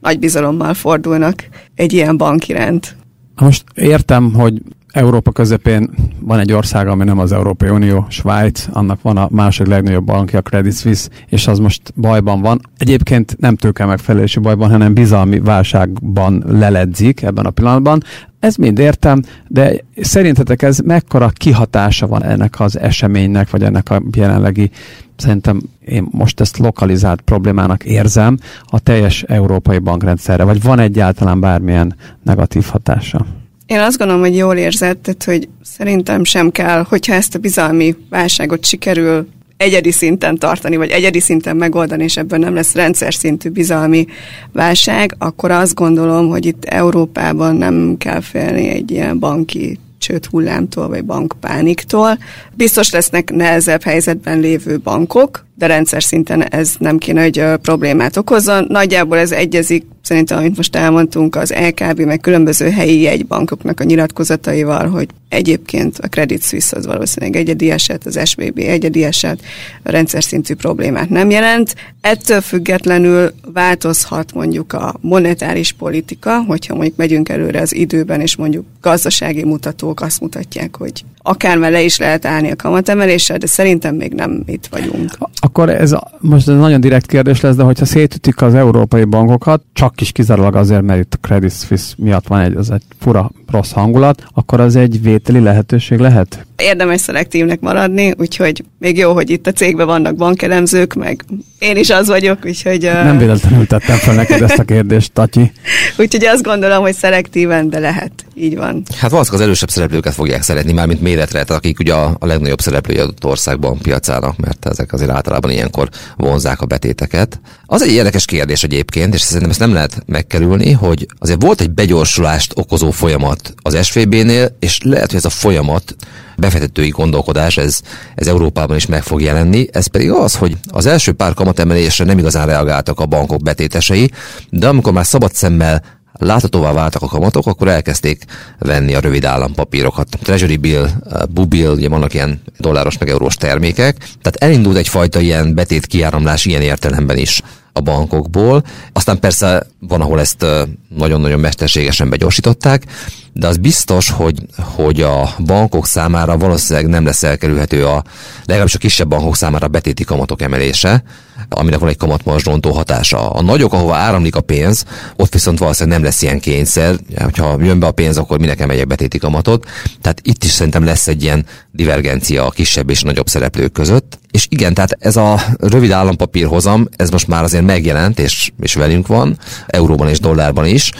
nagy 0.00 0.18
bizalommal 0.18 0.74
fordulnak 0.74 1.44
egy 1.74 1.92
ilyen 1.92 2.16
bank 2.16 2.48
iránt. 2.48 2.96
Most 3.34 3.64
értem, 3.74 4.32
hogy 4.32 4.62
Európa 4.92 5.32
közepén 5.32 5.90
van 6.20 6.38
egy 6.38 6.52
ország, 6.52 6.88
ami 6.88 7.04
nem 7.04 7.18
az 7.18 7.32
Európai 7.32 7.68
Unió, 7.68 8.06
Svájc, 8.08 8.66
annak 8.72 9.02
van 9.02 9.16
a 9.16 9.28
második 9.30 9.72
legnagyobb 9.72 10.04
bankja, 10.04 10.38
a 10.38 10.42
Credit 10.42 10.76
Suisse, 10.76 11.08
és 11.28 11.46
az 11.46 11.58
most 11.58 11.92
bajban 11.96 12.40
van. 12.40 12.60
Egyébként 12.76 13.36
nem 13.38 13.56
tőke 13.56 13.84
megfelelési 13.84 14.40
bajban, 14.40 14.70
hanem 14.70 14.94
bizalmi 14.94 15.40
válságban 15.40 16.44
leledzik 16.46 17.22
ebben 17.22 17.46
a 17.46 17.50
pillanatban. 17.50 18.02
Ez 18.38 18.56
mind 18.56 18.78
értem, 18.78 19.22
de 19.48 19.74
szerintetek 19.96 20.62
ez 20.62 20.78
mekkora 20.78 21.28
kihatása 21.28 22.06
van 22.06 22.24
ennek 22.24 22.60
az 22.60 22.78
eseménynek, 22.78 23.50
vagy 23.50 23.62
ennek 23.62 23.90
a 23.90 24.02
jelenlegi, 24.12 24.70
szerintem 25.16 25.60
én 25.84 26.08
most 26.10 26.40
ezt 26.40 26.58
lokalizált 26.58 27.20
problémának 27.20 27.84
érzem 27.84 28.38
a 28.64 28.80
teljes 28.80 29.22
európai 29.22 29.78
bankrendszerre, 29.78 30.44
vagy 30.44 30.62
van 30.62 30.78
egyáltalán 30.78 31.40
bármilyen 31.40 31.94
negatív 32.22 32.64
hatása? 32.64 33.26
Én 33.72 33.80
azt 33.80 33.98
gondolom, 33.98 34.22
hogy 34.22 34.36
jól 34.36 34.56
érzed, 34.56 34.98
tehát, 34.98 35.24
hogy 35.24 35.48
szerintem 35.62 36.24
sem 36.24 36.50
kell, 36.50 36.84
hogyha 36.88 37.14
ezt 37.14 37.34
a 37.34 37.38
bizalmi 37.38 37.96
válságot 38.10 38.64
sikerül 38.64 39.28
egyedi 39.56 39.90
szinten 39.90 40.38
tartani, 40.38 40.76
vagy 40.76 40.90
egyedi 40.90 41.20
szinten 41.20 41.56
megoldani, 41.56 42.04
és 42.04 42.16
ebből 42.16 42.38
nem 42.38 42.54
lesz 42.54 42.74
rendszer 42.74 43.14
szintű 43.14 43.48
bizalmi 43.48 44.06
válság, 44.52 45.14
akkor 45.18 45.50
azt 45.50 45.74
gondolom, 45.74 46.28
hogy 46.28 46.46
itt 46.46 46.64
Európában 46.64 47.56
nem 47.56 47.94
kell 47.98 48.20
félni 48.20 48.68
egy 48.68 48.90
ilyen 48.90 49.18
banki 49.18 49.78
csőd 49.98 50.26
hullámtól, 50.26 50.88
vagy 50.88 51.04
bankpániktól. 51.04 52.18
Biztos 52.54 52.90
lesznek 52.90 53.30
nehezebb 53.30 53.82
helyzetben 53.82 54.40
lévő 54.40 54.78
bankok, 54.78 55.46
de 55.62 55.68
rendszer 55.68 56.02
szinten 56.02 56.42
ez 56.42 56.74
nem 56.78 56.98
kéne, 56.98 57.22
hogy 57.22 57.44
problémát 57.60 58.16
okozzon. 58.16 58.66
Nagyjából 58.68 59.18
ez 59.18 59.32
egyezik 59.32 59.84
szerintem, 60.02 60.38
amit 60.38 60.56
most 60.56 60.76
elmondtunk, 60.76 61.36
az 61.36 61.54
LKB 61.68 62.00
meg 62.00 62.20
különböző 62.20 62.70
helyi 62.70 63.00
jegybankoknak 63.00 63.80
a 63.80 63.84
nyilatkozataival, 63.84 64.88
hogy 64.88 65.08
egyébként 65.28 65.98
a 65.98 66.08
Credit 66.08 66.42
Suisse 66.42 66.76
az 66.76 66.86
valószínűleg 66.86 67.36
egyedi 67.36 67.70
eset, 67.70 68.06
az 68.06 68.20
SBB 68.24 68.58
egyedi 68.58 69.04
eset, 69.04 69.40
a 69.82 69.90
rendszer 69.90 70.22
szintű 70.22 70.54
problémát 70.54 71.08
nem 71.08 71.30
jelent. 71.30 71.74
Ettől 72.00 72.40
függetlenül 72.40 73.32
változhat 73.52 74.32
mondjuk 74.34 74.72
a 74.72 74.94
monetáris 75.00 75.72
politika, 75.72 76.42
hogyha 76.46 76.74
mondjuk 76.74 76.96
megyünk 76.96 77.28
előre 77.28 77.60
az 77.60 77.74
időben, 77.74 78.20
és 78.20 78.36
mondjuk 78.36 78.64
gazdasági 78.80 79.44
mutatók 79.44 80.00
azt 80.00 80.20
mutatják, 80.20 80.76
hogy 80.76 81.04
akár 81.22 81.58
le 81.58 81.82
is 81.82 81.98
lehet 81.98 82.24
állni 82.24 82.50
a 82.50 82.56
kamatemeléssel, 82.56 83.38
de 83.38 83.46
szerintem 83.46 83.94
még 83.94 84.12
nem 84.12 84.42
itt 84.46 84.66
vagyunk. 84.70 85.18
Akkor 85.54 85.70
ez 85.70 85.94
most 86.20 86.48
ez 86.48 86.56
nagyon 86.56 86.80
direkt 86.80 87.06
kérdés 87.06 87.40
lesz, 87.40 87.54
de 87.56 87.62
hogyha 87.62 87.84
szétütik 87.84 88.42
az 88.42 88.54
európai 88.54 89.04
bankokat, 89.04 89.62
csak 89.72 90.00
is 90.00 90.12
kizárólag 90.12 90.56
azért, 90.56 90.82
mert 90.82 91.00
itt 91.00 91.14
a 91.14 91.16
Credit 91.20 91.52
Suisse 91.52 91.94
miatt 91.98 92.26
van 92.26 92.40
egy, 92.40 92.54
az 92.54 92.70
egy 92.70 92.82
fura 92.98 93.30
rossz 93.52 93.72
hangulat, 93.72 94.24
akkor 94.34 94.60
az 94.60 94.76
egy 94.76 95.02
vételi 95.02 95.40
lehetőség 95.40 95.98
lehet? 95.98 96.46
Érdemes 96.56 97.00
szelektívnek 97.00 97.60
maradni, 97.60 98.14
úgyhogy 98.18 98.64
még 98.78 98.98
jó, 98.98 99.12
hogy 99.12 99.30
itt 99.30 99.46
a 99.46 99.52
cégben 99.52 99.86
vannak 99.86 100.16
bankelemzők, 100.16 100.94
meg 100.94 101.24
én 101.58 101.76
is 101.76 101.90
az 101.90 102.08
vagyok, 102.08 102.38
úgyhogy... 102.44 102.82
Nem 102.82 103.18
véletlenül 103.18 103.66
tettem 103.66 103.96
fel 103.96 104.14
neked 104.14 104.42
ezt 104.42 104.58
a 104.58 104.64
kérdést, 104.64 105.12
Tatyi. 105.12 105.52
úgyhogy 105.98 106.24
azt 106.24 106.42
gondolom, 106.42 106.82
hogy 106.82 106.94
szelektíven, 106.94 107.70
de 107.70 107.78
lehet. 107.78 108.12
Így 108.34 108.56
van. 108.56 108.82
Hát 108.96 109.10
valószínűleg 109.10 109.42
az 109.42 109.46
erősebb 109.46 109.70
szereplőket 109.70 110.14
fogják 110.14 110.42
szeretni, 110.42 110.72
már 110.72 110.86
mint 110.86 111.00
méretre, 111.00 111.42
tehát 111.42 111.50
akik 111.50 111.78
ugye 111.78 111.94
a, 111.94 112.16
a 112.18 112.26
legnagyobb 112.26 112.60
szereplői 112.60 112.98
adott 112.98 113.24
országban 113.24 113.78
piacának, 113.78 114.36
mert 114.36 114.66
ezek 114.66 114.92
azért 114.92 115.10
általában 115.10 115.50
ilyenkor 115.50 115.88
vonzák 116.16 116.60
a 116.60 116.66
betéteket. 116.66 117.40
Az 117.66 117.82
egy 117.82 117.92
érdekes 117.92 118.24
kérdés 118.24 118.62
egyébként, 118.62 119.14
és 119.14 119.20
szerintem 119.20 119.50
ezt 119.50 119.58
nem 119.58 119.72
lehet 119.72 120.02
megkerülni, 120.06 120.72
hogy 120.72 121.06
azért 121.18 121.42
volt 121.42 121.60
egy 121.60 121.70
begyorsulást 121.70 122.52
okozó 122.56 122.90
folyamat 122.90 123.41
az 123.62 123.84
SVB-nél, 123.84 124.56
és 124.58 124.80
lehet, 124.82 125.06
hogy 125.06 125.16
ez 125.16 125.24
a 125.24 125.30
folyamat 125.30 125.96
befektetői 126.36 126.88
gondolkodás, 126.88 127.56
ez, 127.56 127.80
ez 128.14 128.26
Európában 128.26 128.76
is 128.76 128.86
meg 128.86 129.02
fog 129.02 129.20
jelenni. 129.22 129.66
Ez 129.72 129.86
pedig 129.86 130.10
az, 130.10 130.34
hogy 130.34 130.56
az 130.68 130.86
első 130.86 131.12
pár 131.12 131.34
kamatemelésre 131.34 132.04
nem 132.04 132.18
igazán 132.18 132.46
reagáltak 132.46 133.00
a 133.00 133.06
bankok 133.06 133.42
betétesei, 133.42 134.10
de 134.50 134.68
amikor 134.68 134.92
már 134.92 135.06
szabad 135.06 135.34
szemmel 135.34 135.82
láthatóvá 136.24 136.72
váltak 136.72 137.02
a 137.02 137.06
kamatok, 137.06 137.46
akkor 137.46 137.68
elkezdték 137.68 138.24
venni 138.58 138.94
a 138.94 139.00
rövid 139.00 139.24
állampapírokat. 139.24 140.08
Treasury 140.22 140.56
bill, 140.56 140.88
bubill, 141.30 141.70
ugye 141.70 141.88
vannak 141.88 142.14
ilyen 142.14 142.42
dolláros 142.58 142.98
meg 142.98 143.08
eurós 143.08 143.34
termékek, 143.34 143.96
tehát 143.96 144.36
elindult 144.38 144.76
egyfajta 144.76 145.20
ilyen 145.20 145.54
betét 145.54 145.86
kiáramlás 145.86 146.44
ilyen 146.44 146.62
értelemben 146.62 147.16
is 147.16 147.42
a 147.72 147.80
bankokból. 147.80 148.64
Aztán 148.92 149.18
persze 149.18 149.66
van, 149.78 150.00
ahol 150.00 150.20
ezt 150.20 150.46
nagyon-nagyon 150.88 151.40
mesterségesen 151.40 152.10
begyorsították, 152.10 152.84
de 153.32 153.46
az 153.46 153.56
biztos, 153.56 154.10
hogy, 154.10 154.46
hogy 154.56 155.00
a 155.00 155.34
bankok 155.44 155.86
számára 155.86 156.36
valószínűleg 156.38 156.88
nem 156.88 157.04
lesz 157.04 157.22
elkerülhető 157.22 157.86
a 157.86 158.04
legalábbis 158.44 158.74
a 158.74 158.78
kisebb 158.78 159.08
bankok 159.08 159.36
számára 159.36 159.66
a 159.66 159.68
betéti 159.68 160.04
kamatok 160.04 160.42
emelése, 160.42 161.02
aminek 161.48 161.78
van 161.78 161.88
egy 161.88 161.96
kamatmarzsrontó 161.96 162.70
hatása. 162.70 163.30
A 163.30 163.42
nagyok, 163.42 163.72
ahova 163.72 163.94
áramlik 163.94 164.36
a 164.36 164.40
pénz, 164.40 164.84
ott 165.16 165.32
viszont 165.32 165.58
valószínűleg 165.58 165.98
nem 165.98 166.08
lesz 166.08 166.22
ilyen 166.22 166.40
kényszer, 166.40 166.96
hogyha 167.18 167.56
jön 167.60 167.78
be 167.78 167.86
a 167.86 167.92
pénz, 167.92 168.18
akkor 168.18 168.38
minek 168.38 168.60
emeljek 168.60 168.86
betéti 168.86 169.18
kamatot. 169.18 169.66
Tehát 170.00 170.20
itt 170.22 170.44
is 170.44 170.50
szerintem 170.50 170.84
lesz 170.84 171.08
egy 171.08 171.22
ilyen 171.22 171.46
divergencia 171.70 172.46
a 172.46 172.50
kisebb 172.50 172.90
és 172.90 173.02
nagyobb 173.02 173.28
szereplők 173.28 173.72
között. 173.72 174.18
És 174.32 174.46
igen, 174.48 174.74
tehát 174.74 174.96
ez 174.98 175.16
a 175.16 175.40
rövid 175.58 175.90
állampapír 175.90 176.46
hozam, 176.46 176.88
ez 176.96 177.10
most 177.10 177.28
már 177.28 177.42
azért 177.42 177.64
megjelent, 177.64 178.18
és, 178.18 178.52
és 178.60 178.74
velünk 178.74 179.06
van, 179.06 179.38
euróban 179.66 180.08
és 180.08 180.20
dollárban 180.20 180.66
is, 180.66 180.92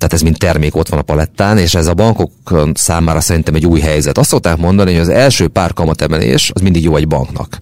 tehát 0.00 0.14
ez 0.14 0.20
mint 0.20 0.38
termék 0.38 0.76
ott 0.76 0.88
van 0.88 0.98
a 0.98 1.02
palettán, 1.02 1.58
és 1.58 1.74
ez 1.74 1.86
a 1.86 1.94
bankok 1.94 2.30
számára 2.74 3.20
szerintem 3.20 3.54
egy 3.54 3.66
új 3.66 3.80
helyzet. 3.80 4.18
Azt 4.18 4.28
szokták 4.28 4.56
mondani, 4.56 4.92
hogy 4.92 5.00
az 5.00 5.08
első 5.08 5.48
pár 5.48 5.72
kamatemelés 5.72 6.50
az 6.54 6.60
mindig 6.60 6.82
jó 6.82 6.96
egy 6.96 7.08
banknak. 7.08 7.58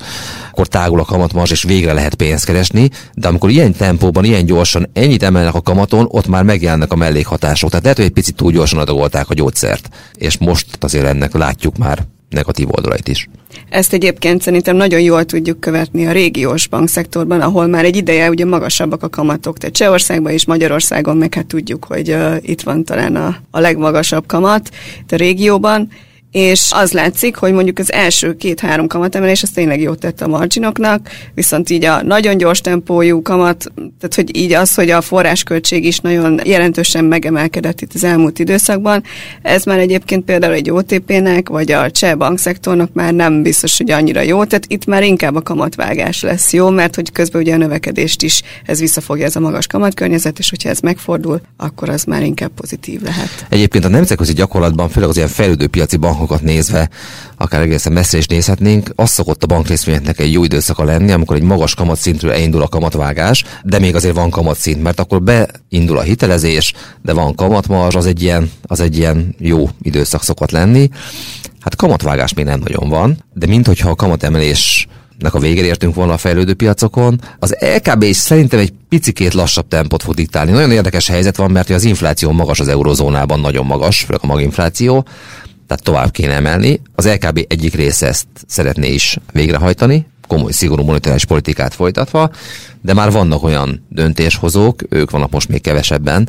Akkor 0.51 0.67
tágul 0.67 1.01
a 1.01 1.05
kamatmarzs, 1.05 1.51
és 1.51 1.63
végre 1.63 1.93
lehet 1.93 2.15
pénzt 2.15 2.45
keresni, 2.45 2.91
de 3.15 3.29
amikor 3.29 3.51
ilyen 3.51 3.73
tempóban, 3.73 4.25
ilyen 4.25 4.45
gyorsan 4.45 4.89
ennyit 4.93 5.23
emelnek 5.23 5.55
a 5.55 5.61
kamaton, 5.61 6.07
ott 6.11 6.27
már 6.27 6.43
megjelennek 6.43 6.93
a 6.93 6.97
mellékhatások. 6.97 7.69
Tehát 7.69 7.83
lehet, 7.83 7.99
hogy 7.99 8.09
egy 8.09 8.13
picit 8.13 8.37
túl 8.37 8.53
gyorsan 8.53 8.79
adagolták 8.79 9.31
a 9.31 9.35
gyógyszert. 9.35 9.89
És 10.15 10.39
most 10.39 10.67
azért 10.81 11.07
ennek 11.07 11.33
látjuk 11.33 11.77
már 11.77 12.07
negatív 12.29 12.69
oldalait 12.71 13.09
is. 13.09 13.29
Ezt 13.69 13.93
egyébként 13.93 14.43
szerintem 14.43 14.77
nagyon 14.77 15.01
jól 15.01 15.25
tudjuk 15.25 15.61
követni 15.61 16.07
a 16.07 16.13
régiós 16.13 16.67
bankszektorban, 16.67 17.41
ahol 17.41 17.67
már 17.67 17.85
egy 17.85 17.97
ideje 17.97 18.29
ugye 18.29 18.45
magasabbak 18.45 19.03
a 19.03 19.09
kamatok. 19.09 19.59
Tehát 19.59 19.75
Csehországban 19.75 20.33
és 20.33 20.47
Magyarországon 20.47 21.17
meg 21.17 21.35
hát 21.35 21.47
tudjuk, 21.47 21.85
hogy 21.85 22.11
uh, 22.11 22.37
itt 22.41 22.61
van 22.61 22.85
talán 22.85 23.17
a, 23.17 23.37
a 23.51 23.61
legmagasabb 23.61 24.27
kamat 24.27 24.71
itt 25.01 25.13
a 25.13 25.17
régióban, 25.17 25.89
és 26.31 26.71
az 26.75 26.93
látszik, 26.93 27.37
hogy 27.37 27.53
mondjuk 27.53 27.79
az 27.79 27.93
első 27.93 28.37
két-három 28.37 28.87
kamatemelés 28.87 29.43
az 29.43 29.51
tényleg 29.51 29.81
jót 29.81 29.99
tett 29.99 30.21
a 30.21 30.29
marginoknak, 30.29 31.09
viszont 31.35 31.71
így 31.71 31.85
a 31.85 32.03
nagyon 32.03 32.37
gyors 32.37 32.61
tempójú 32.61 33.23
kamat, 33.23 33.73
tehát 33.75 34.15
hogy 34.15 34.37
így 34.37 34.53
az, 34.53 34.75
hogy 34.75 34.91
a 34.91 35.01
forrásköltség 35.01 35.85
is 35.85 35.99
nagyon 35.99 36.41
jelentősen 36.45 37.05
megemelkedett 37.05 37.81
itt 37.81 37.93
az 37.95 38.05
elmúlt 38.05 38.39
időszakban, 38.39 39.03
ez 39.43 39.65
már 39.65 39.79
egyébként 39.79 40.25
például 40.25 40.53
egy 40.53 40.71
OTP-nek, 40.71 41.49
vagy 41.49 41.73
a 41.73 41.91
cseh 41.91 42.15
bankszektornak 42.15 42.93
már 42.93 43.13
nem 43.13 43.43
biztos, 43.43 43.77
hogy 43.77 43.91
annyira 43.91 44.21
jó, 44.21 44.45
tehát 44.45 44.65
itt 44.69 44.87
már 44.87 45.03
inkább 45.03 45.35
a 45.35 45.43
kamatvágás 45.43 46.23
lesz 46.23 46.53
jó, 46.53 46.69
mert 46.71 46.95
hogy 46.95 47.13
közben 47.13 47.43
ugye 47.43 47.55
a 47.55 47.57
növekedést 47.57 48.23
is 48.23 48.43
ez 48.67 48.81
visszafogja 48.81 49.25
ez 49.25 49.37
a 49.37 49.41
magas 49.41 49.67
kamatkörnyezet, 49.67 50.39
és 50.39 50.51
hogyha 50.51 50.69
ez 50.69 50.81
megfordul, 50.81 51.41
akkor 51.57 51.89
az 51.89 52.05
már 52.05 52.23
inkább 52.23 52.51
pozitív 52.55 53.03
lehet. 53.03 53.47
Egyébként 53.49 53.85
a 53.85 53.89
nemzetközi 53.89 54.33
gyakorlatban, 54.33 54.89
főleg 54.89 55.09
az 55.09 55.17
ilyen 55.17 55.29
fejlődő 55.29 55.67
piaci 55.67 55.97
bank 55.97 56.18
bankokat 56.19 56.43
nézve, 56.43 56.89
akár 57.37 57.61
egészen 57.61 57.93
messze 57.93 58.19
is 58.19 58.27
nézhetnénk, 58.27 58.91
az 58.95 59.11
szokott 59.11 59.43
a 59.43 59.47
bankrészvényeknek 59.47 60.21
egy 60.21 60.33
jó 60.33 60.45
időszaka 60.45 60.85
lenni, 60.85 61.13
amikor 61.13 61.37
egy 61.37 61.43
magas 61.43 61.75
kamatszintről 61.75 62.33
elindul 62.33 62.63
a 62.63 62.69
kamatvágás, 62.69 63.45
de 63.65 63.79
még 63.79 63.95
azért 63.95 64.15
van 64.15 64.31
kamatszint, 64.31 64.83
mert 64.83 65.01
akkor 65.01 65.23
beindul 65.23 65.99
a 65.99 66.03
hitelezés, 66.03 66.73
de 67.03 67.13
van 67.13 67.35
kamatmarzs, 67.35 67.95
az 67.95 68.07
egy 68.07 68.23
ilyen, 68.23 68.51
az 68.63 68.81
egy 68.81 68.97
ilyen 68.97 69.35
jó 69.39 69.69
időszak 69.83 70.23
szokott 70.23 70.51
lenni. 70.51 70.89
Hát 71.61 71.77
kamatvágás 71.77 72.35
még 72.35 72.45
nem 72.45 72.61
nagyon 72.65 72.89
van, 72.89 73.25
de 73.35 73.47
minthogyha 73.47 73.91
a 73.91 73.95
kamatemelés 73.95 74.89
nek 75.19 75.35
a 75.35 75.39
végére 75.39 75.67
értünk 75.67 75.95
volna 75.95 76.13
a 76.13 76.19
fejlődő 76.19 76.55
piacokon. 76.55 77.21
Az 77.39 77.57
LKB 77.77 78.03
is 78.03 78.17
szerintem 78.17 78.59
egy 78.59 78.73
picikét 78.89 79.35
lassabb 79.35 79.69
tempót 79.69 80.03
fog 80.03 80.15
diktálni. 80.15 80.51
Nagyon 80.51 80.71
érdekes 80.71 81.09
helyzet 81.09 81.37
van, 81.37 81.51
mert 81.51 81.71
az 81.71 81.85
infláció 81.85 82.33
magas 82.33 82.61
az 82.61 82.69
eurozónában, 82.69 83.41
nagyon 83.41 83.67
magas, 83.67 84.01
főleg 84.01 84.21
a 84.23 84.27
maginfláció 84.27 85.07
tehát 85.69 85.83
tovább 85.83 86.11
kéne 86.11 86.35
emelni. 86.35 86.81
Az 86.95 87.09
LKB 87.09 87.45
egyik 87.49 87.75
része 87.75 88.07
ezt 88.07 88.27
szeretné 88.47 88.89
is 88.93 89.19
végrehajtani, 89.33 90.07
komoly, 90.27 90.53
szigorú 90.53 90.83
monetáris 90.83 91.25
politikát 91.25 91.75
folytatva, 91.75 92.31
de 92.81 92.95
már 92.95 93.11
vannak 93.11 93.43
olyan 93.43 93.87
döntéshozók, 93.89 94.83
ők 94.89 95.11
vannak 95.11 95.31
most 95.31 95.49
még 95.49 95.61
kevesebben, 95.61 96.29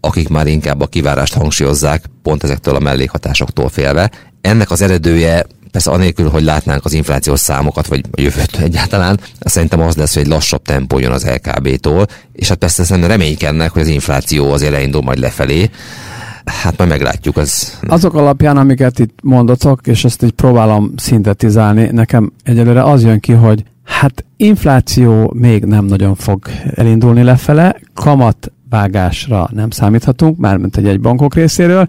akik 0.00 0.28
már 0.28 0.46
inkább 0.46 0.80
a 0.80 0.86
kivárást 0.86 1.34
hangsúlyozzák, 1.34 2.04
pont 2.22 2.44
ezektől 2.44 2.74
a 2.74 2.78
mellékhatásoktól 2.78 3.68
félve. 3.68 4.10
Ennek 4.40 4.70
az 4.70 4.80
eredője 4.80 5.46
persze 5.70 5.90
anélkül, 5.90 6.28
hogy 6.28 6.42
látnánk 6.42 6.84
az 6.84 6.92
inflációs 6.92 7.40
számokat, 7.40 7.86
vagy 7.86 8.04
a 8.10 8.20
jövőt 8.20 8.56
egyáltalán, 8.68 9.20
szerintem 9.40 9.80
az 9.80 9.96
lesz, 9.96 10.14
hogy 10.14 10.22
egy 10.22 10.28
lassabb 10.28 10.62
tempó 10.62 10.98
jön 10.98 11.12
az 11.12 11.26
LKB-tól, 11.26 12.06
és 12.32 12.48
hát 12.48 12.58
persze 12.58 12.84
szerintem 12.84 13.10
reménykednek, 13.10 13.70
hogy 13.70 13.82
az 13.82 13.88
infláció 13.88 14.52
azért 14.52 14.74
elindul 14.74 15.02
majd 15.02 15.18
lefelé, 15.18 15.70
Hát 16.48 16.76
majd 16.76 16.90
meglátjuk. 16.90 17.36
Az... 17.36 17.78
Azok 17.86 18.14
alapján, 18.14 18.56
amiket 18.56 18.98
itt 18.98 19.18
mondotok, 19.22 19.86
és 19.86 20.04
ezt 20.04 20.22
így 20.22 20.32
próbálom 20.32 20.92
szintetizálni, 20.96 21.88
nekem 21.92 22.32
egyelőre 22.42 22.82
az 22.82 23.04
jön 23.04 23.20
ki, 23.20 23.32
hogy 23.32 23.64
hát 23.84 24.24
infláció 24.36 25.32
még 25.34 25.64
nem 25.64 25.84
nagyon 25.84 26.14
fog 26.14 26.46
elindulni 26.74 27.22
lefele, 27.22 27.80
kamat 27.94 28.52
vágásra 28.70 29.48
nem 29.52 29.70
számíthatunk, 29.70 30.38
mármint 30.38 30.76
egy 30.76 30.86
egy 30.86 31.00
bankok 31.00 31.34
részéről, 31.34 31.86